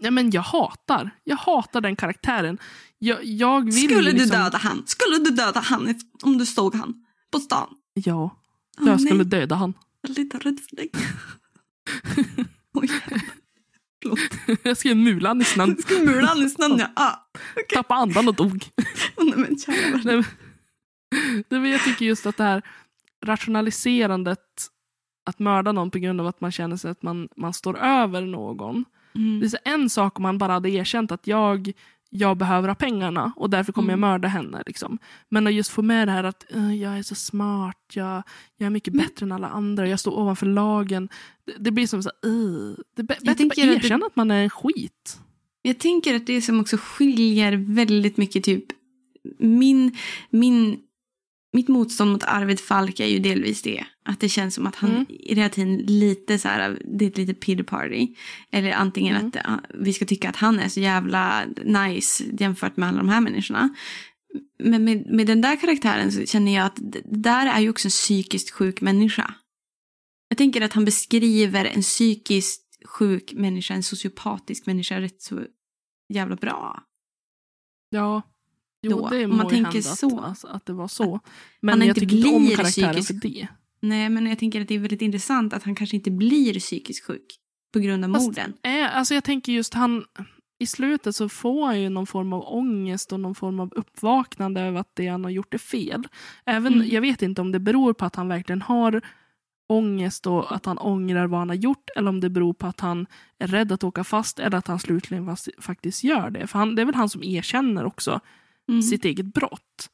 [0.00, 1.10] Ja, men jag hatar.
[1.24, 2.58] Jag hatar den karaktären.
[2.98, 4.82] Jag, jag vill Skulle du liksom, döda han?
[4.86, 7.74] Skulle du döda han om du såg han på stan?
[7.94, 8.40] Ja,
[8.80, 9.74] jag skulle nej, döda han.
[10.00, 10.90] jag är lite rädd för dig.
[12.74, 12.88] Oj,
[14.62, 16.78] jag skulle mula snön, Ska mula snön?
[16.78, 16.90] Ja.
[16.96, 17.30] Ah.
[17.74, 18.64] tappa andan och dog.
[19.16, 19.56] Åh, nej, men
[20.04, 20.24] Nej, men-
[21.48, 22.62] Nej, men jag tycker just att det här
[23.24, 24.40] rationaliserandet,
[25.26, 28.20] att mörda någon på grund av att man känner sig att man, man står över
[28.20, 28.84] någon.
[29.12, 29.82] Det är mm.
[29.82, 31.72] en sak om man bara hade erkänt att jag,
[32.16, 34.10] jag behöver ha pengarna och därför kommer jag Mm.
[34.10, 34.62] mörda henne.
[34.66, 34.98] Liksom.
[35.28, 38.22] Men att just få med det här att "Eh, jag är så smart, jag,
[38.56, 41.08] jag är mycket Men- bättre än alla andra, jag står ovanför lagen.
[41.46, 44.06] Det, det blir som så här, "Ugh." det är bä- bättre att att det- erkänna
[44.06, 45.20] att man är en skit.
[45.62, 48.64] Jag tänker att det som också skiljer väldigt mycket typ
[49.38, 49.96] min,
[50.30, 50.78] min
[51.52, 53.84] mitt motstånd mot Arvid Falk är ju delvis det.
[54.06, 55.06] Att det känns som att han Mm.
[55.08, 58.14] hela tiden lite så här, det är ett litet pity party.
[58.50, 59.30] Eller antingen Mm.
[59.44, 63.20] att vi ska tycka att han är så jävla nice jämfört med alla de här
[63.20, 63.68] människorna.
[64.58, 67.86] Men med, med den där karaktären så känner jag att det där är ju också
[67.86, 69.34] en psykiskt sjuk människa.
[70.28, 75.40] Jag tänker att han beskriver en psykiskt sjuk människa, en sociopatisk människa rätt så
[76.14, 76.82] jävla bra.
[77.90, 78.22] Ja.
[78.82, 80.18] Jo, Då, det må man ju tänker hända så.
[80.18, 81.10] Att, alltså, att det var så.
[81.12, 81.20] han
[81.60, 83.48] Men jag inte tycker inte om karaktären psykisk- för det.
[83.88, 87.06] Nej, men jag tänker att det är väldigt intressant att han kanske inte blir psykiskt
[87.06, 87.26] sjuk
[87.72, 88.52] på grund av Fast- morden.
[88.62, 90.04] Eh, alltså jag tänker just han,
[90.58, 94.60] i slutet så får han ju någon form av ångest och någon form av uppvaknande
[94.60, 96.02] över att det han har gjort är fel.
[96.46, 96.88] Även, Mm.
[96.88, 99.00] Jag vet inte om det beror på att han verkligen har
[99.68, 102.80] ångest och att han ångrar vad han har gjort eller om det beror på att
[102.80, 103.06] han
[103.38, 106.46] är rädd att åka fast eller att han slutligen faktiskt gör det.
[106.46, 108.20] För han, det är väl han som erkänner också
[108.68, 109.90] Mm, sitt eget brott.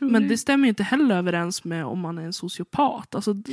[0.00, 0.28] Men det.
[0.28, 3.14] det stämmer ju inte heller överens med om man är en sociopat.
[3.14, 3.52] Alltså, d-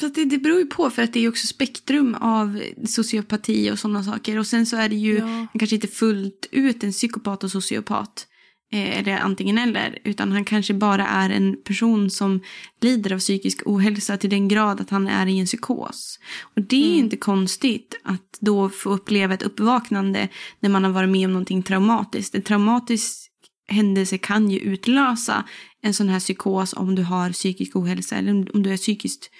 [0.00, 3.70] Så att det, det beror ju på för att det är också spektrum av sociopati
[3.70, 4.38] och sådana saker.
[4.38, 8.26] Och sen så är det ju ja, kanske inte fullt ut en psykopat och sociopat.
[8.72, 9.98] Eh, eller antingen eller.
[10.04, 12.40] Utan han kanske bara är en person som
[12.80, 16.18] lider av psykisk ohälsa till den grad att han är i en psykos.
[16.42, 17.04] Och det är Mm.
[17.04, 20.28] inte konstigt att då få uppleva ett uppvaknande
[20.60, 22.34] när man har varit med om någonting traumatiskt.
[22.34, 23.30] En traumatisk
[23.68, 25.44] händelse kan ju utlösa
[25.82, 29.30] en sån här psykos om du har psykisk ohälsa eller om- du är psykiskt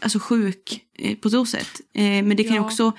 [0.00, 1.80] alltså sjuk eh, på så sätt.
[1.94, 2.64] Eh, men det kan ju Ja.
[2.66, 2.92] också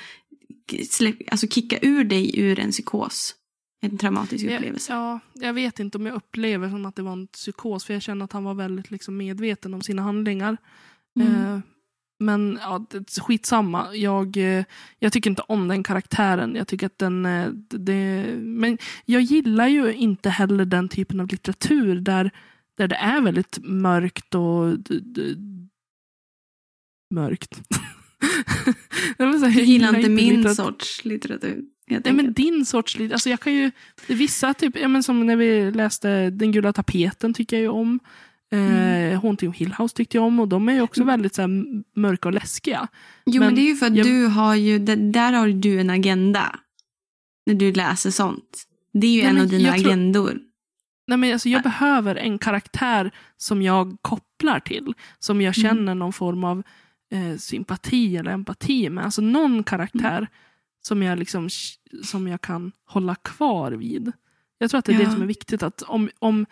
[0.89, 3.36] släpp, alltså kicka ur dig ur en psykos.
[3.84, 4.93] En traumatisk jag, upplevelse.
[4.93, 8.02] ja, jag vet inte om jag upplever som att det var en psykos för jag
[8.04, 10.58] känner att han var väldigt liksom, medveten om sina handlingar.
[11.20, 11.34] Mm.
[11.36, 11.60] Eh,
[12.22, 12.86] men ja,
[13.22, 13.95] skitsamma.
[13.95, 14.63] Jag, eh,
[14.99, 16.55] jag tycker inte om den karaktären.
[16.55, 17.26] Jag tycker att den...
[17.26, 22.32] eh, Det, men jag gillar ju inte heller den typen av litteratur där,
[22.78, 24.80] där det är väldigt mörkt och...
[24.80, 25.22] D, d,
[27.13, 27.61] mörkt.
[29.17, 31.63] jag säga, jag gillar inte min litteratur- sorts litteratur.
[31.88, 33.13] Nej men din sorts litteratur.
[33.13, 33.72] Alltså jag kan ju...
[34.07, 37.61] det är Vissa typ, ja, men som när vi läste Den gula tapeten tycker jag
[37.61, 37.99] ju om.
[38.52, 39.12] Mm.
[39.14, 41.41] Eh, Haunting of Hill House tyckte jag om och de är ju också väldigt så
[41.41, 41.49] här,
[41.99, 42.88] mörka och läskiga.
[43.26, 45.80] jo men, men det är ju för att jag- du har ju, där, har du
[45.80, 46.60] en agenda.
[47.45, 48.64] När du läser sånt.
[48.93, 50.39] Det är ju Nej, en av dina tror- agendor.
[51.08, 54.93] Nej, men alltså, jag behöver en karaktär som jag kopplar till.
[55.20, 55.70] Som jag Mm.
[55.70, 56.64] känner någon form av
[57.14, 59.06] eh, sympati eller empati med.
[59.06, 60.28] Alltså någon karaktär Mm.
[60.82, 61.49] som, jag liksom,
[62.04, 64.12] som jag kan hålla kvar vid.
[64.58, 65.12] Jag tror att det är det Ja.
[65.12, 65.64] som är viktigt.
[65.64, 66.45] att om, om,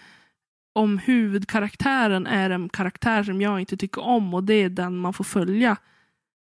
[0.80, 5.14] om huvudkaraktären är en karaktär som jag inte tycker om och det är den man
[5.14, 5.78] får följa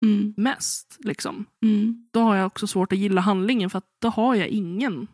[0.05, 0.33] Mm.
[0.37, 0.97] mest.
[0.99, 2.07] Liksom, Mm.
[2.13, 5.07] då har jag också svårt att gilla handlingen för att då har jag ingen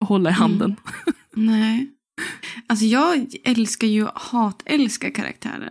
[0.00, 0.76] att hålla i handen.
[1.34, 1.90] Nej.
[2.66, 5.70] Alltså jag älskar ju hatälskar karaktärer.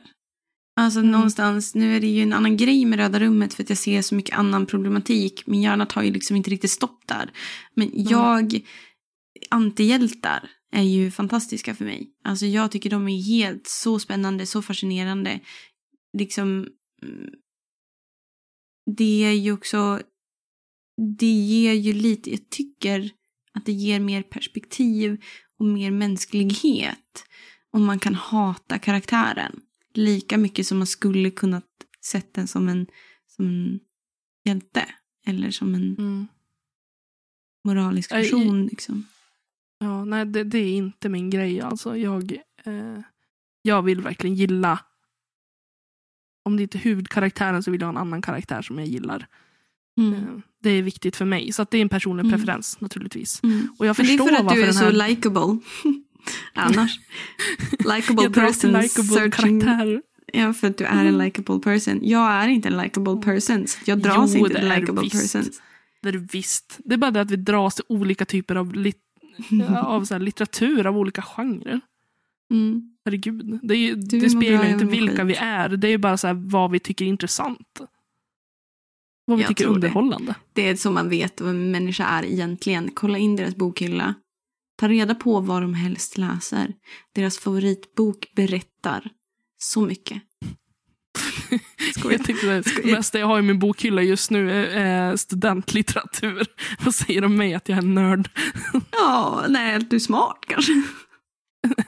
[0.79, 1.11] Alltså Mm.
[1.11, 4.01] någonstans, nu är det ju en annan grej med Röda rummet för att jag ser
[4.01, 5.43] så mycket annan problematik.
[5.47, 7.29] Min hjärna tar ju liksom inte riktigt stopp där.
[7.73, 8.59] Men jag,
[9.49, 12.11] antihjältar är ju fantastiska för mig.
[12.23, 15.39] Alltså jag tycker de är helt så spännande, så fascinerande.
[16.17, 16.67] Liksom,
[17.01, 17.29] mm,
[18.97, 20.01] det är ju också,
[21.19, 23.11] det ger ju lite, jag tycker
[23.53, 25.23] att det ger mer perspektiv
[25.59, 27.25] och mer mänsklighet
[27.71, 29.61] om man kan hata karaktären
[29.93, 31.65] lika mycket som man skulle kunnat
[32.01, 32.87] sett den som en,
[33.27, 33.79] som en
[34.45, 34.85] hjälte
[35.27, 36.27] eller som en Mm.
[37.63, 38.65] moralisk person.
[38.65, 39.05] Liksom.
[39.79, 41.61] Ja, nej, det, det är inte min grej.
[41.61, 42.31] Alltså, jag,
[42.65, 42.99] eh,
[43.61, 44.79] jag vill verkligen gilla...
[46.45, 49.27] Om det inte är huvudkaraktären så vill jag ha en annan karaktär som jag gillar.
[49.99, 50.13] Mm.
[50.13, 50.19] Eh,
[50.63, 51.51] det är viktigt för mig.
[51.53, 52.37] Så det är en personlig Mm.
[52.39, 53.43] preferens naturligtvis.
[53.43, 53.67] Mm.
[53.77, 54.91] Och jag Men det är förstår för att du är så här...
[55.07, 55.59] likable.
[56.53, 56.99] Annars.
[58.33, 59.61] person likeable searching.
[59.61, 60.01] karaktärer.
[60.33, 61.21] Ja, för att du är en Mm.
[61.25, 61.99] likable person.
[62.03, 63.67] Jag är inte en likable person.
[63.67, 65.33] Så jag dras Jo, inte till är du likable visst.
[65.33, 65.51] person.
[66.01, 66.79] Det är visst.
[66.85, 68.97] Det är bara det att vi dras till olika typer av, lit,
[69.83, 71.81] av så här, litteratur av olika genrer.
[72.51, 72.95] Mm.
[73.05, 73.59] Herregud.
[73.63, 75.25] Det, är, det speglar inte vilka skit.
[75.25, 75.69] vi är.
[75.69, 77.81] Det är bara så här, vad vi tycker är intressant.
[79.25, 79.87] Vad vi Jag tycker är tror det.
[79.87, 80.35] underhållande.
[80.53, 82.91] Det är så man vet vad en människa är egentligen.
[82.93, 84.13] Kolla in deras bokhylla.
[84.77, 86.73] Ta reda på vad de helst läser.
[87.13, 89.09] Deras favoritbok berättar
[89.57, 90.21] så mycket.
[92.03, 96.45] Jag det, bästa jag har i min bokhylla just nu är, studentlitteratur.
[96.85, 98.29] Vad säger de mig att jag är en nörd?
[98.91, 100.73] Ja, nej, du är smart kanske.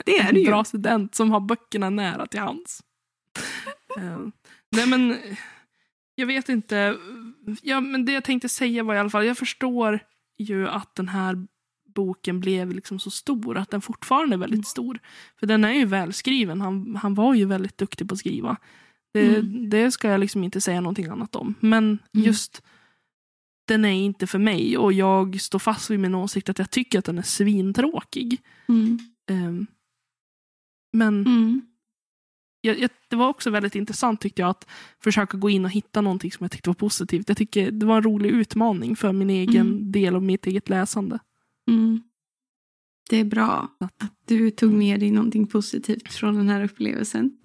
[0.05, 0.45] Det är En du ju.
[0.45, 2.81] bra student som har böckerna nära till hands.
[3.97, 4.19] Eh,
[4.71, 5.17] nej men,
[6.15, 6.97] jag vet inte.
[7.61, 9.99] Ja, men det jag tänkte säga var i alla fall, jag förstår
[10.37, 11.47] ju att den här
[11.95, 14.99] boken blev liksom så stor, att den fortfarande är väldigt stor.
[15.39, 18.57] För den är ju välskriven, han, han var ju väldigt duktig på att skriva.
[19.21, 19.69] Det, Mm.
[19.69, 21.53] det ska jag liksom inte säga någonting annat om.
[21.59, 21.99] Men Mm.
[22.27, 22.61] just
[23.67, 26.99] den är inte för mig och jag står fast vid min åsikt att jag tycker
[26.99, 28.41] att den är svintråkig.
[28.67, 28.99] Mm.
[29.29, 29.67] Ehm,
[30.93, 31.61] men Mm.
[32.61, 34.67] jag, jag, det var också väldigt intressant tyckte jag att
[34.99, 37.27] försöka gå in och hitta någonting som jag tyckte var positivt.
[37.29, 39.91] Jag tycker det var en rolig utmaning för min egen Mm.
[39.91, 41.19] del av mitt eget läsande.
[43.09, 47.37] Det är bra Att- att du tog med dig någonting positivt från den här upplevelsen.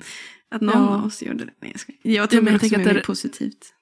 [0.53, 0.89] Att någon Ja.
[0.99, 1.53] av oss gjorde det.
[1.61, 1.99] Nej, jag, skojar.
[2.03, 3.75] jag men med jag också att det- positivt.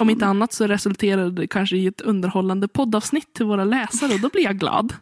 [0.00, 4.20] Om inte annat så resulterade det kanske i ett underhållande poddavsnitt till våra läsare och
[4.20, 4.94] då blir jag glad.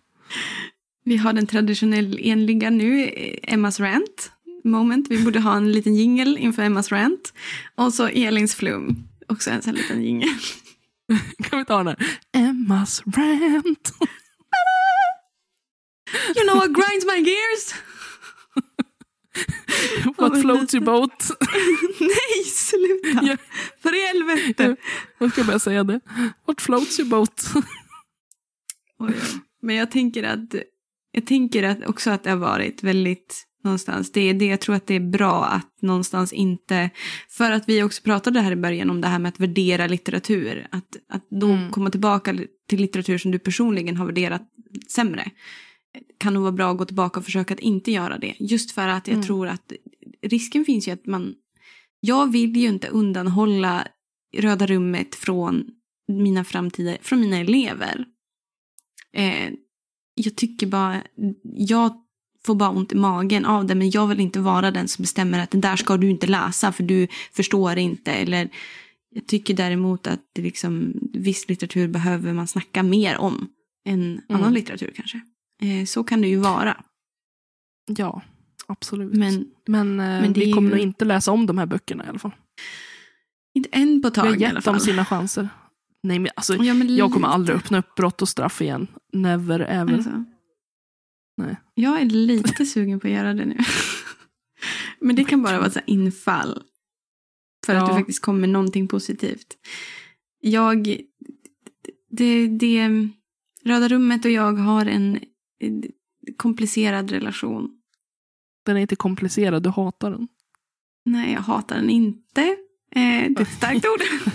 [1.05, 3.11] Vi har den traditionell enliga nu,
[3.43, 4.33] Emmas rant
[4.65, 5.07] moment.
[5.11, 7.33] Vi borde ha en liten jingel inför Emmas rant.
[7.75, 10.29] Och så Elins flum, också en sån liten jingel.
[11.51, 11.97] Kan vi ta den här?
[12.33, 13.93] Emmas rant.
[16.37, 17.62] You know what grinds my gears?
[20.29, 21.31] What floats your boat?
[22.01, 23.27] Nej, sluta!
[23.27, 23.37] Ja.
[23.83, 24.77] För helvete!
[25.18, 26.01] Jag ska bara säga det.
[26.47, 27.45] What floats your boat?
[28.99, 29.14] Oj.
[29.62, 30.55] Men jag tänker att
[31.12, 34.12] jag tänker att också att det har varit väldigt någonstans.
[34.12, 36.91] Det är det jag tror att det är bra att någonstans inte.
[37.29, 40.66] För att vi också pratade här i början om det här med att värdera litteratur.
[40.70, 41.70] Att, att då Mm.
[41.70, 42.35] komma tillbaka
[42.68, 44.43] till litteratur som du personligen har värderat
[44.89, 45.31] sämre.
[46.18, 48.35] Kan nog vara bra att gå tillbaka och försöka att inte göra det.
[48.39, 49.27] Just för att jag Mm.
[49.27, 49.73] tror att
[50.23, 51.35] risken finns ju att man.
[52.01, 53.87] Jag vill ju inte undanhålla
[54.37, 55.64] Röda rummet från
[56.09, 58.05] mina framtida, från mina elever.
[59.16, 59.53] Eh,
[60.14, 61.03] jag tycker bara,
[61.43, 62.03] jag
[62.45, 65.39] får bara ont i magen av det men jag vill inte vara den som bestämmer
[65.39, 68.51] att den där ska du inte läsa för du förstår inte eller
[69.14, 73.49] jag tycker däremot att det liksom, viss litteratur behöver man snacka mer om
[73.85, 75.20] än annan litteratur kanske.
[75.62, 76.85] Eh, så kan det ju vara.
[77.87, 78.23] Ja,
[78.67, 79.15] absolut.
[79.15, 82.09] Men Men, eh, men vi kommer ju- nog inte läsa om de här böckerna i
[82.09, 82.35] alla fall.
[83.55, 84.75] inte än på Vi har tag i alla gett fall.
[84.75, 85.49] dem sina chanser.
[86.03, 88.87] Nej, men alltså, Ja, men jag kommer aldrig öppna upp brott och straff igen.
[89.13, 89.95] Never ever.
[89.95, 90.25] Alltså.
[91.37, 91.57] Nej.
[91.75, 93.57] Jag är lite sugen på att göra det nu.
[95.01, 96.63] Men det kan bara vara så infall.
[97.67, 97.89] För att Ja.
[97.89, 99.57] det faktiskt kommer någonting positivt.
[100.41, 101.01] Jag...
[102.11, 102.89] Det, det,
[103.65, 105.17] Röda rummet och jag har en
[105.61, 105.73] eh,
[106.37, 107.71] komplicerad relation.
[108.67, 110.29] Den är inte komplicerad, du hatar den.
[111.05, 112.43] Nej, jag hatar den inte.
[112.43, 112.51] Eh,
[112.95, 113.01] det
[113.39, 114.01] är ett starkt ord.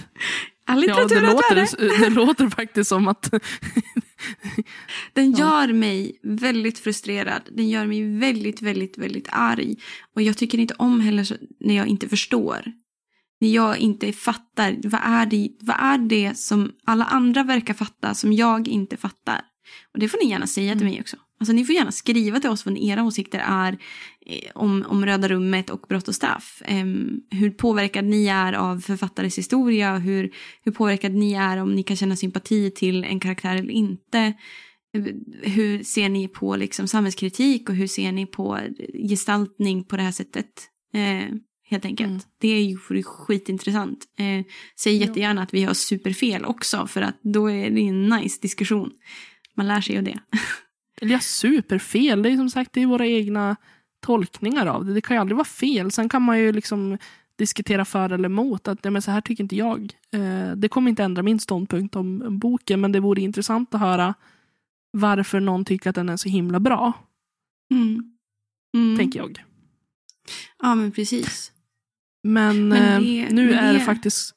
[0.70, 3.32] All Ja, litteratur det, har låter, det låter faktiskt som att...
[5.14, 5.38] Den Ja.
[5.40, 7.42] gör mig väldigt frustrerad.
[7.52, 9.76] Den gör mig väldigt, väldigt, väldigt arg.
[10.16, 12.72] Och jag tycker inte om heller när jag inte förstår.
[13.42, 14.78] När jag inte fattar.
[14.84, 19.42] Vad är, det, vad är det som alla andra verkar fatta som jag inte fattar?
[19.94, 20.94] Och det får ni gärna säga till Mm.
[20.94, 21.18] mig också.
[21.40, 23.78] Alltså ni får gärna skriva till oss vad era åsikter är
[24.26, 26.62] eh, om, om Röda rummet och brott och straff.
[26.66, 29.98] Em, hur påverkad ni är av författares historia.
[29.98, 30.34] Hur,
[30.64, 34.34] hur påverkad ni är om ni kan känna sympati till en karaktär eller inte.
[35.42, 38.60] Hur ser ni på liksom samhällskritik och hur ser ni på
[39.10, 40.70] gestaltning på det här sättet?
[40.94, 41.36] Eh,
[41.70, 42.10] helt enkelt.
[42.10, 42.22] Mm.
[42.38, 44.06] Det är ju skitintressant.
[44.18, 44.46] Eh,
[44.80, 48.92] säg jättegärna att vi har superfel också för att då är det en nice diskussion.
[49.56, 50.20] Man lär sig av det.
[51.02, 52.22] Eller ja, superfel.
[52.24, 53.56] Det är som sagt det är våra egna
[54.06, 54.94] tolkningar av det.
[54.94, 55.92] Det kan ju aldrig vara fel.
[55.92, 56.98] Sen kan man ju liksom
[57.36, 58.68] diskutera för eller emot.
[58.68, 59.94] Att, ja, men så här tycker inte jag.
[60.14, 62.82] Eh, det kommer inte ändra min ståndpunkt om, boken.
[62.82, 64.14] Men det vore intressant att höra
[64.92, 66.94] varför någon tycker att den är så himla bra.
[67.74, 68.18] Mm.
[68.78, 68.98] Mm.
[68.98, 69.44] Tänker jag.
[70.62, 71.52] Ja men precis.
[72.24, 74.34] Men, Men eh, det- nu men är det- faktiskt...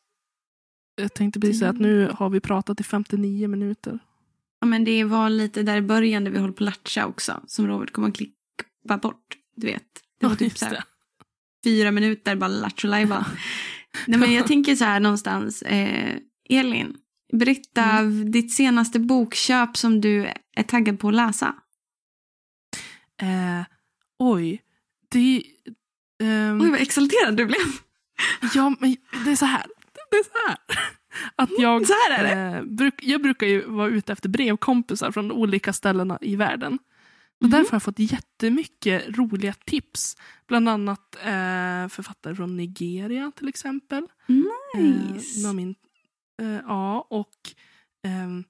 [0.97, 3.99] Jag tänkte precis säga att nu har vi pratat i 59 minuter.
[4.61, 7.41] Ja men det var lite där i början där vi håller på latcha också.
[7.47, 9.37] Som Robert kommer att klippa bort.
[9.57, 9.85] Du vet.
[10.21, 10.85] Det var typ så här
[11.65, 13.27] fyra minuter bara lattjo-lajva.
[14.07, 15.63] Nej men jag tänker så här någonstans.
[15.63, 16.17] Eh,
[16.49, 16.97] Elin,
[17.33, 18.31] berätta Mm.
[18.31, 21.55] ditt senaste bokköp som du är taggad på att läsa.
[23.23, 23.63] Eh,
[24.19, 24.63] oj.
[25.11, 25.43] Det...
[26.23, 27.61] ehm, Oj vad exalterad du blev.
[28.55, 29.67] Ja, men det är så här.
[30.11, 30.59] Det är så här.
[31.37, 32.59] Att jag, Så här är det.
[32.59, 36.79] eh, bruk, jag brukar ju vara ute efter brevkompisar från olika ställen i världen.
[37.41, 37.51] Och Mhm.
[37.51, 40.17] Därför har jag fått jättemycket roliga tips.
[40.47, 44.07] Bland annat eh, författare från Nigeria till exempel.
[44.77, 45.47] Eh, Nice.
[45.47, 45.75] någon min,
[46.43, 47.35] eh, ja, och
[48.07, 48.45] ehm,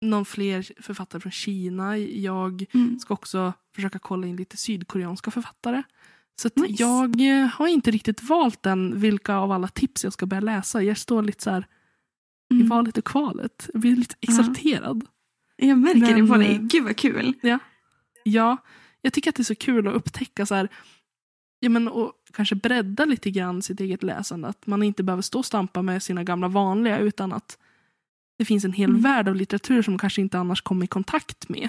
[0.00, 1.98] någon fler författare från Kina.
[1.98, 2.98] Jag Mm.
[2.98, 5.82] ska också försöka kolla in lite sydkoreanska författare.
[6.40, 6.82] Så Nice.
[6.82, 10.82] jag eh, har inte riktigt valt än vilka av alla tips jag ska börja läsa.
[10.82, 11.66] Jag står lite så här
[12.50, 12.68] i Mm.
[12.68, 13.68] valet och kvalet.
[13.72, 14.32] Jag blir lite Ja.
[14.32, 15.04] exalterad.
[15.56, 16.54] Jag märker Men, det på dig.
[16.54, 17.34] eh, Gud vad kul.
[18.24, 18.56] Ja,
[19.02, 20.68] jag tycker att det är så kul att upptäcka så här,
[21.60, 24.48] ja, men, och kanske bredda lite grann sitt eget läsande.
[24.48, 27.58] Att man inte behöver stå och stampa med sina gamla vanliga utan att
[28.38, 29.02] det finns en hel Mm.
[29.02, 31.68] värld av litteratur som man kanske inte annars kommer i kontakt med.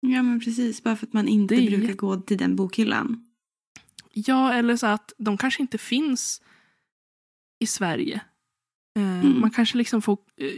[0.00, 3.24] Ja men precis, bara för att man inte brukar jätte- gå till den bokhyllan.
[4.26, 6.42] Ja, eller så att de kanske inte finns
[7.60, 8.14] i Sverige.
[8.96, 9.40] Eh, Mm.
[9.40, 10.18] Man kanske liksom får...
[10.40, 10.48] Eh,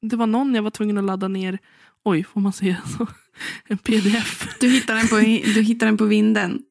[0.00, 1.58] det var någon jag var tvungen att ladda ner,
[2.04, 3.06] oj, får man säga så?
[3.68, 4.58] En pdf.
[4.60, 5.16] Du hittar den på,
[5.54, 6.62] du hittar den på vinden.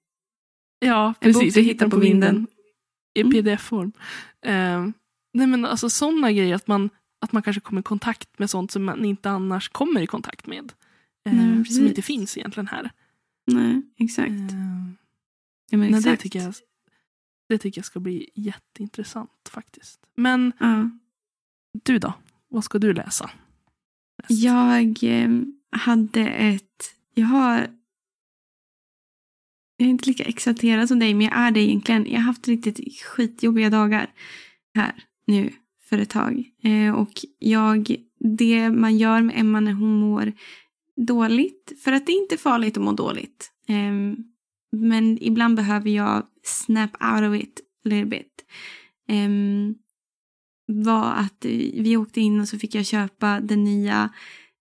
[0.80, 1.54] Ja, En bok precis.
[1.54, 2.36] du hittar på på vinden.
[2.36, 2.48] vinden.
[3.16, 3.32] I Mm.
[3.32, 3.92] pdf-form.
[4.46, 4.88] Eh,
[5.34, 6.90] nej men alltså sådana grejer, att man,
[7.22, 10.48] att man kanske kommer i kontakt med sånt som man inte annars kommer i kontakt
[10.48, 10.74] med.
[11.30, 12.92] Eh, Nej, som inte finns egentligen här.
[13.52, 14.30] Nej, exakt.
[15.70, 16.22] Ja, men nej, det, exakt.
[16.22, 16.54] tycker jag,
[17.50, 20.00] det tycker jag ska bli jätteintressant faktiskt.
[20.16, 20.90] Men Ja.
[21.84, 22.14] du då?
[22.48, 23.30] Vad ska du läsa?
[24.30, 24.44] näst?
[24.44, 25.30] Jag eh,
[25.72, 26.96] hade ett...
[27.14, 27.68] Jag har...
[29.78, 32.06] Jag är inte lika exalterad som dig, men jag är det egentligen.
[32.06, 34.10] Jag har haft riktigt skitjobbiga dagar
[34.76, 35.54] här nu
[35.90, 36.44] för ett tag.
[36.64, 37.96] Eh, och jag...
[38.38, 40.34] Det man gör med Emma när hon mår
[40.96, 43.52] dåligt, för att det är inte farligt att må dåligt.
[43.68, 44.16] Eh,
[44.72, 48.46] men ibland behöver jag snap out of it a little bit.
[49.10, 49.30] Eh,
[50.68, 54.10] var att vi åkte in och så fick jag köpa den nya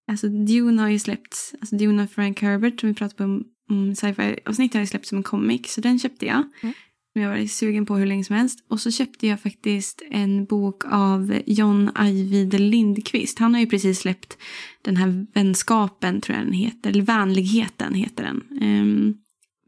[0.09, 3.95] Alltså Dune har ju släppts, alltså Dune av Frank Herbert som vi pratade om, om
[3.95, 6.43] sci-fi avsnitt har ju släppts som en comic så den köpte jag.
[6.61, 6.73] Mm.
[7.13, 8.65] Jag var sugen på hur länge som helst.
[8.67, 13.39] Och så köpte jag faktiskt en bok av John Ajvide Lindqvist.
[13.39, 14.37] Han har ju precis släppt
[14.81, 18.43] den här vänskapen tror jag den heter, eller vänligheten heter den.
[18.61, 19.17] Ehm,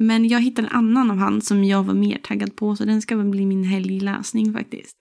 [0.02, 3.02] men jag hittade en annan av han som jag var mer taggad på så den
[3.02, 4.98] ska väl bli min helgläsning faktiskt.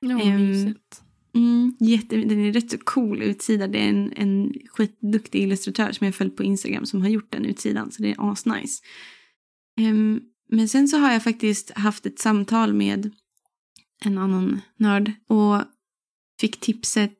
[0.00, 1.02] Ja, mysigt.
[1.34, 3.66] Mm, jätte, den är rätt så cool utsida.
[3.66, 7.44] Det är en, en skitduktig illustratör som jag följt på Instagram som har gjort den
[7.44, 7.92] utsidan.
[7.92, 8.82] Så det är asnice.
[9.80, 10.20] Um,
[10.50, 13.10] men sen så har jag faktiskt haft ett samtal med
[14.04, 15.62] en annan nörd och
[16.40, 17.12] fick tipset,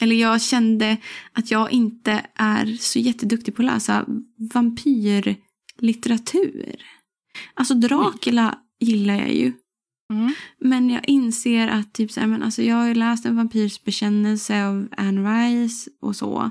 [0.00, 0.96] eller jag kände
[1.32, 4.06] att jag inte är så jätteduktig på att läsa
[5.82, 6.76] vampyrlitteratur.
[7.54, 9.52] Alltså Dracula gillar jag ju.
[10.12, 10.34] Mm.
[10.60, 13.84] Men jag inser att typ så här, men alltså jag har ju läst en vampyrs
[13.84, 16.50] bekännelse av Anne Rice och så.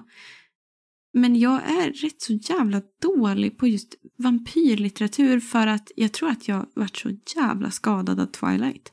[1.13, 6.47] Men jag är rätt så jävla dålig på just vampyrlitteratur för att jag tror att
[6.47, 8.91] jag varit så jävla skadad av Twilight.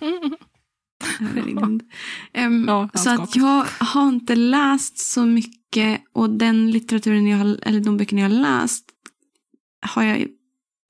[1.18, 1.82] Herregud.
[2.32, 7.58] Em, Ja, så att jag har inte läst så mycket och den litteraturen jag har,
[7.62, 8.87] eller de böckerna jag har läst
[9.80, 10.28] har jag,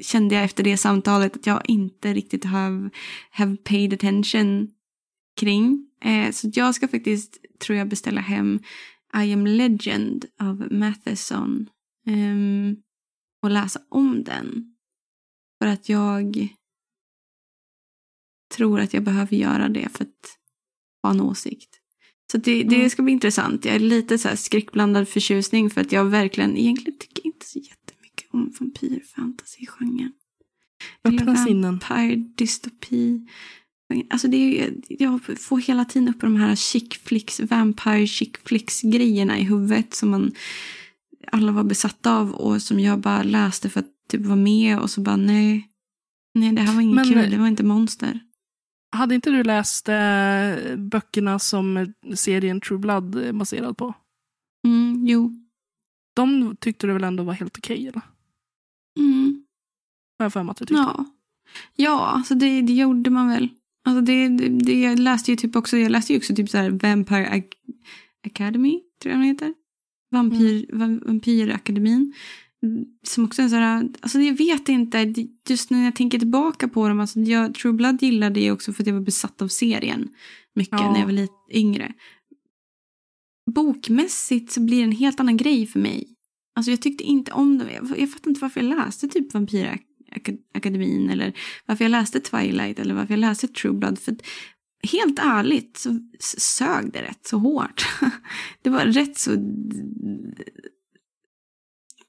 [0.03, 2.91] kände jag efter det samtalet att jag inte riktigt have,
[3.31, 4.71] have paid attention
[5.41, 5.91] kring.
[6.01, 8.61] Eh, så jag ska faktiskt, tror jag, beställa hem
[9.25, 11.71] I am legend av Matheson
[12.07, 12.77] ehm,
[13.43, 14.75] och läsa om den.
[15.63, 16.49] För att jag
[18.57, 20.39] tror att jag behöver göra det för att
[21.03, 21.81] ha en åsikt.
[22.33, 22.91] Så det, det Mm.
[22.91, 23.65] ska bli intressant.
[23.65, 27.59] Jag är lite så här skräckblandad förtjusning för att jag verkligen egentligen tycker inte så
[27.59, 27.78] jättemycket
[28.33, 30.13] om vampyrfantasy-genren.
[31.05, 31.63] Öppna sinnen.
[31.79, 33.27] vampire dystopi.
[34.11, 38.83] Alltså det är, jag får hela tiden upp de här chick flicks, vampire chick flicks
[38.83, 40.33] grejerna i huvudet som man
[41.33, 44.91] alla var besatta av och som jag bara läste för att typ vara med och
[44.91, 45.69] så bara nej.
[46.35, 47.31] Nej, det här var inget Men- kul.
[47.31, 48.21] Det var inte monster.
[48.97, 53.95] Hade inte du läst eh, böckerna som serien True Blood är baserad på?
[54.67, 55.33] Mm, jo.
[56.17, 57.89] De tyckte du väl ändå var helt okej?
[57.89, 58.03] eller?
[58.99, 59.45] Mm.
[60.19, 60.83] Har jag för mig att du tyckte.
[60.83, 61.05] Ja,
[61.77, 63.49] ja alltså det, det gjorde man väl.
[63.85, 66.59] Alltså det, det, det, jag läste ju typ också, jag läste ju också typ så
[66.59, 67.53] här Vampire Ac-
[68.27, 69.55] Academy, tror jag den heter.
[70.11, 72.15] Vampyr, va- Vampyrakademin.
[72.63, 75.15] Mm, Som också är så här, alltså jag vet inte,
[75.49, 78.83] just när jag tänker tillbaka på dem, alltså jag, True Blood gillade jag också för
[78.83, 80.09] att jag var besatt av serien
[80.55, 80.93] mycket Ja.
[80.93, 81.93] när jag var lite yngre.
[83.55, 86.15] Bokmässigt så blir det en helt annan grej för mig.
[86.59, 87.73] Alltså jag tyckte inte om det.
[87.73, 91.33] Jag, jag fattar inte varför jag läste typ Vampyrakademin eller
[91.67, 93.99] varför jag läste Twilight eller varför jag läste True Blood.
[93.99, 94.17] För
[94.93, 96.01] helt ärligt så
[96.39, 97.87] sög det rätt så hårt.
[98.63, 99.31] Det var rätt så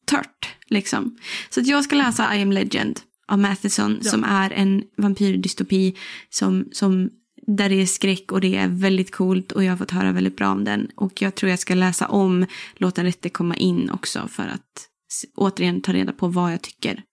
[0.05, 1.17] tört liksom.
[1.49, 4.11] Så att jag ska läsa I am legend av Matheson Ja.
[4.11, 5.95] som är en vampyrdystopi
[6.29, 7.09] som, som
[7.57, 10.37] där det är skräck och det är väldigt coolt och jag har fått höra väldigt
[10.37, 10.91] bra om den.
[10.95, 12.45] Och jag tror jag ska läsa om
[12.75, 14.89] Låta rätte komma in också för att
[15.35, 17.03] återigen ta reda på vad jag tycker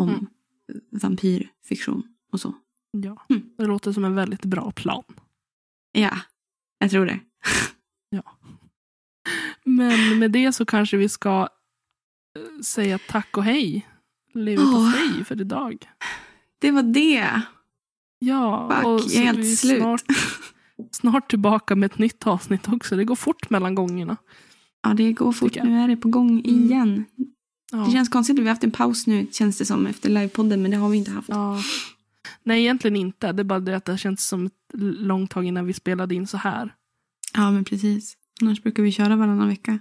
[0.00, 0.26] om Mm.
[0.90, 2.02] vampyrfiktion
[2.32, 2.54] och så.
[2.90, 3.26] Ja.
[3.30, 3.42] Mm.
[3.58, 5.04] Det låter som en väldigt bra plan.
[5.92, 6.18] Ja,
[6.78, 7.20] jag tror det.
[9.64, 11.48] Men med det så kanske vi ska
[12.38, 13.88] eh, säga tack och hej.
[14.34, 15.24] Leverpastej oh.
[15.24, 15.90] för idag.
[16.58, 17.42] Det var det.
[18.24, 19.78] Ja, Fuck, och jag är helt slut.
[19.78, 20.02] Snart,
[20.90, 22.96] snart tillbaka med ett nytt avsnitt också.
[22.96, 24.16] Det går fort mellan gångerna.
[24.82, 25.56] Ja, det går fort.
[25.62, 26.44] Nu är det på gång mm.
[26.44, 26.88] igen.
[26.88, 27.06] Mm.
[27.72, 27.78] Ja.
[27.78, 30.62] Det känns konstigt att vi har haft en paus nu, känns det som, efter livepodden,
[30.62, 31.28] men det har vi inte haft.
[31.28, 31.58] Ja.
[32.42, 33.32] Nej, egentligen inte.
[33.32, 34.52] Det är bara det att det känns som ett
[34.98, 36.74] långt tag innan vi spelade in så här.
[37.34, 38.16] Ja, men precis.
[38.40, 39.78] Annars brukar vi köra varannan vecka.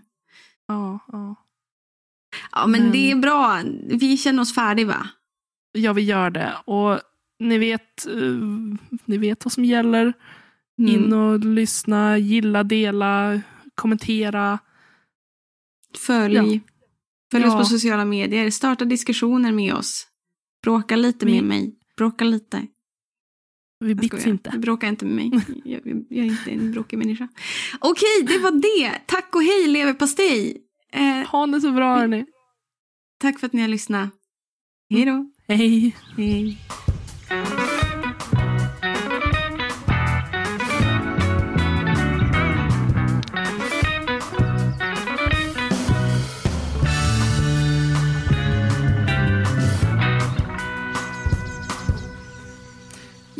[0.67, 1.35] Ja, ja.
[2.51, 3.61] Ja, men, men, det är bra.
[3.85, 5.07] Vi känner oss färdiga, va?
[5.71, 6.53] Ja, vi gör det.
[6.65, 6.99] Och
[7.41, 8.75] ni vet, uh,
[9.05, 10.13] ni vet vad som gäller.
[10.79, 10.95] Mm.
[10.95, 13.41] In och lyssna, gilla, dela,
[13.75, 14.59] kommentera.
[15.97, 16.35] Följ.
[16.35, 16.59] Ja.
[17.31, 17.47] Följ ja.
[17.47, 18.49] oss på sociala medier.
[18.49, 20.07] Starta diskussioner med oss.
[20.63, 21.31] Bråka lite vi...
[21.31, 21.75] med mig.
[21.97, 22.67] Bråka lite.
[23.79, 24.49] Vi bits inte.
[24.49, 25.31] Du bråkar inte med mig.
[25.65, 27.27] Jag, jag, jag, är inte en bråkig människa.
[27.79, 29.01] Okej, det var det.
[29.05, 30.57] Tack och hej leverpastej.
[30.93, 32.25] Eh, ha det så bra hörni.
[33.17, 34.09] Tack för att ni har lyssnat.
[34.89, 35.31] Hej då.
[35.47, 35.95] Hej.
[36.17, 36.57] Hej.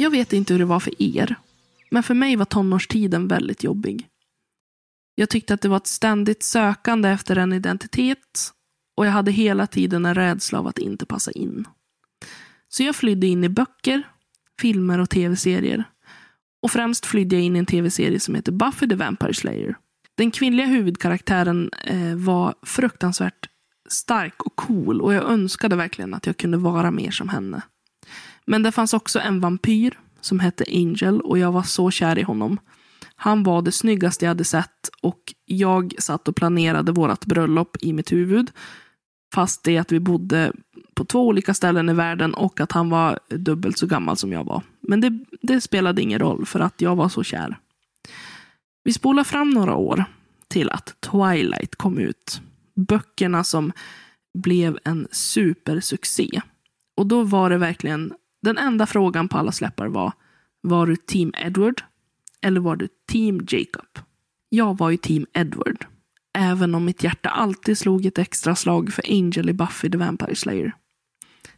[0.02, 1.36] Jag vet inte hur det var för er,
[1.92, 4.08] men för mig var tonårstiden väldigt jobbig.
[5.16, 8.52] Jag tyckte att det var ett ständigt sökande efter en identitet
[8.98, 11.68] och jag hade hela tiden en rädsla av att inte passa in.
[12.68, 14.04] Så jag flydde in i böcker,
[14.62, 15.84] filmer och tv-serier.
[16.62, 19.76] Och främst flydde jag in i en tv-serie som heter Buffy the Vampire Slayer.
[20.18, 23.50] Den kvinnliga huvudkaraktären eh, var fruktansvärt
[23.90, 27.62] stark och cool och jag önskade verkligen att jag kunde vara mer som henne.
[28.52, 32.22] Men det fanns också en vampyr som hette Angel och jag var så kär i
[32.22, 32.60] honom.
[33.16, 37.94] Han var det snyggaste jag hade sett och jag satt och planerade vårt bröllop i
[37.94, 38.52] mitt huvud.
[39.34, 40.54] Fast det att vi bodde
[40.94, 44.44] på två olika ställen i världen och att han var dubbelt så gammal som jag
[44.44, 44.64] var.
[44.82, 47.58] Men det, det spelade ingen roll för att jag var så kär.
[48.84, 50.06] Vi spolar fram några år
[50.48, 52.42] till att Twilight kom ut.
[52.76, 53.72] Böckerna som
[54.34, 56.42] blev en supersuccé.
[56.98, 60.14] Och då var det verkligen den enda frågan på alla släppar var,
[60.62, 61.82] var du team Edward
[62.42, 64.00] eller var du team Jacob?
[64.50, 65.86] Jag var ju team Edward.
[66.34, 70.36] Även om mitt hjärta alltid slog ett extra slag för Angel i Buffy the Vampire
[70.36, 70.74] Slayer.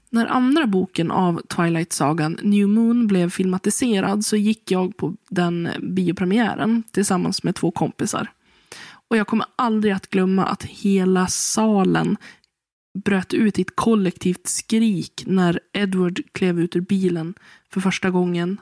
[0.10, 6.84] När andra boken av Twilight-sagan New Moon blev filmatiserad så gick jag på den biopremiären
[6.92, 8.32] tillsammans med två kompisar.
[9.10, 12.18] Och jag kommer aldrig att glömma att hela salen
[12.94, 17.34] bröt ut i ett kollektivt skrik när Edward klev ut ur bilen
[17.70, 18.58] för första gången.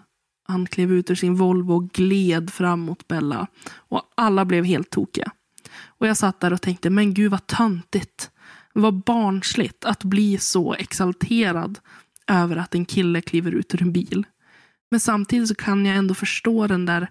[0.48, 3.48] Han klev ut ur sin Volvo och gled fram mot Bella.
[3.74, 5.32] Och alla blev helt tokiga.
[5.86, 8.32] Och jag satt där och tänkte, men gud vad töntigt.
[8.74, 11.80] Vad barnsligt att bli så exalterad
[12.28, 14.26] över att en kille kliver ut ur en bil.
[14.92, 17.08] Men samtidigt så kan jag ändå förstå den där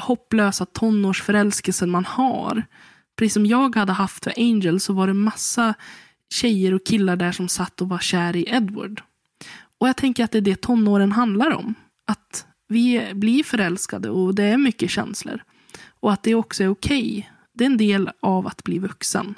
[0.00, 2.62] hopplösa tonårsförälskelsen man har.
[3.16, 5.74] Precis som jag hade haft för Angel så var det massa
[6.32, 9.02] tjejer och killar där som satt och var kär i Edward.
[9.78, 11.74] Och jag tänker att det är det tonåren handlar om.
[12.06, 15.42] Att vi blir förälskade och det är mycket känslor.
[16.00, 17.18] Och att det också är okej.
[17.18, 17.24] Okay.
[17.52, 19.34] Det är en del av att bli vuxen.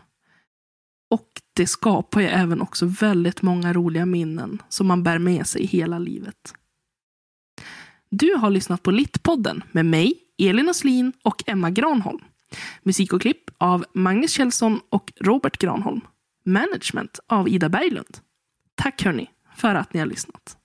[1.10, 5.66] Och det skapar ju även också väldigt många roliga minnen som man bär med sig
[5.66, 6.54] hela livet.
[8.10, 12.20] Du har lyssnat på Littpodden med mig, Elin Oslin och Emma Granholm.
[12.82, 16.00] Musik och klipp av Magnus Kjellson och Robert Granholm.
[16.48, 18.18] Management av Ida Berglund.
[18.74, 20.56] Tack hörni för att ni har lyssnat.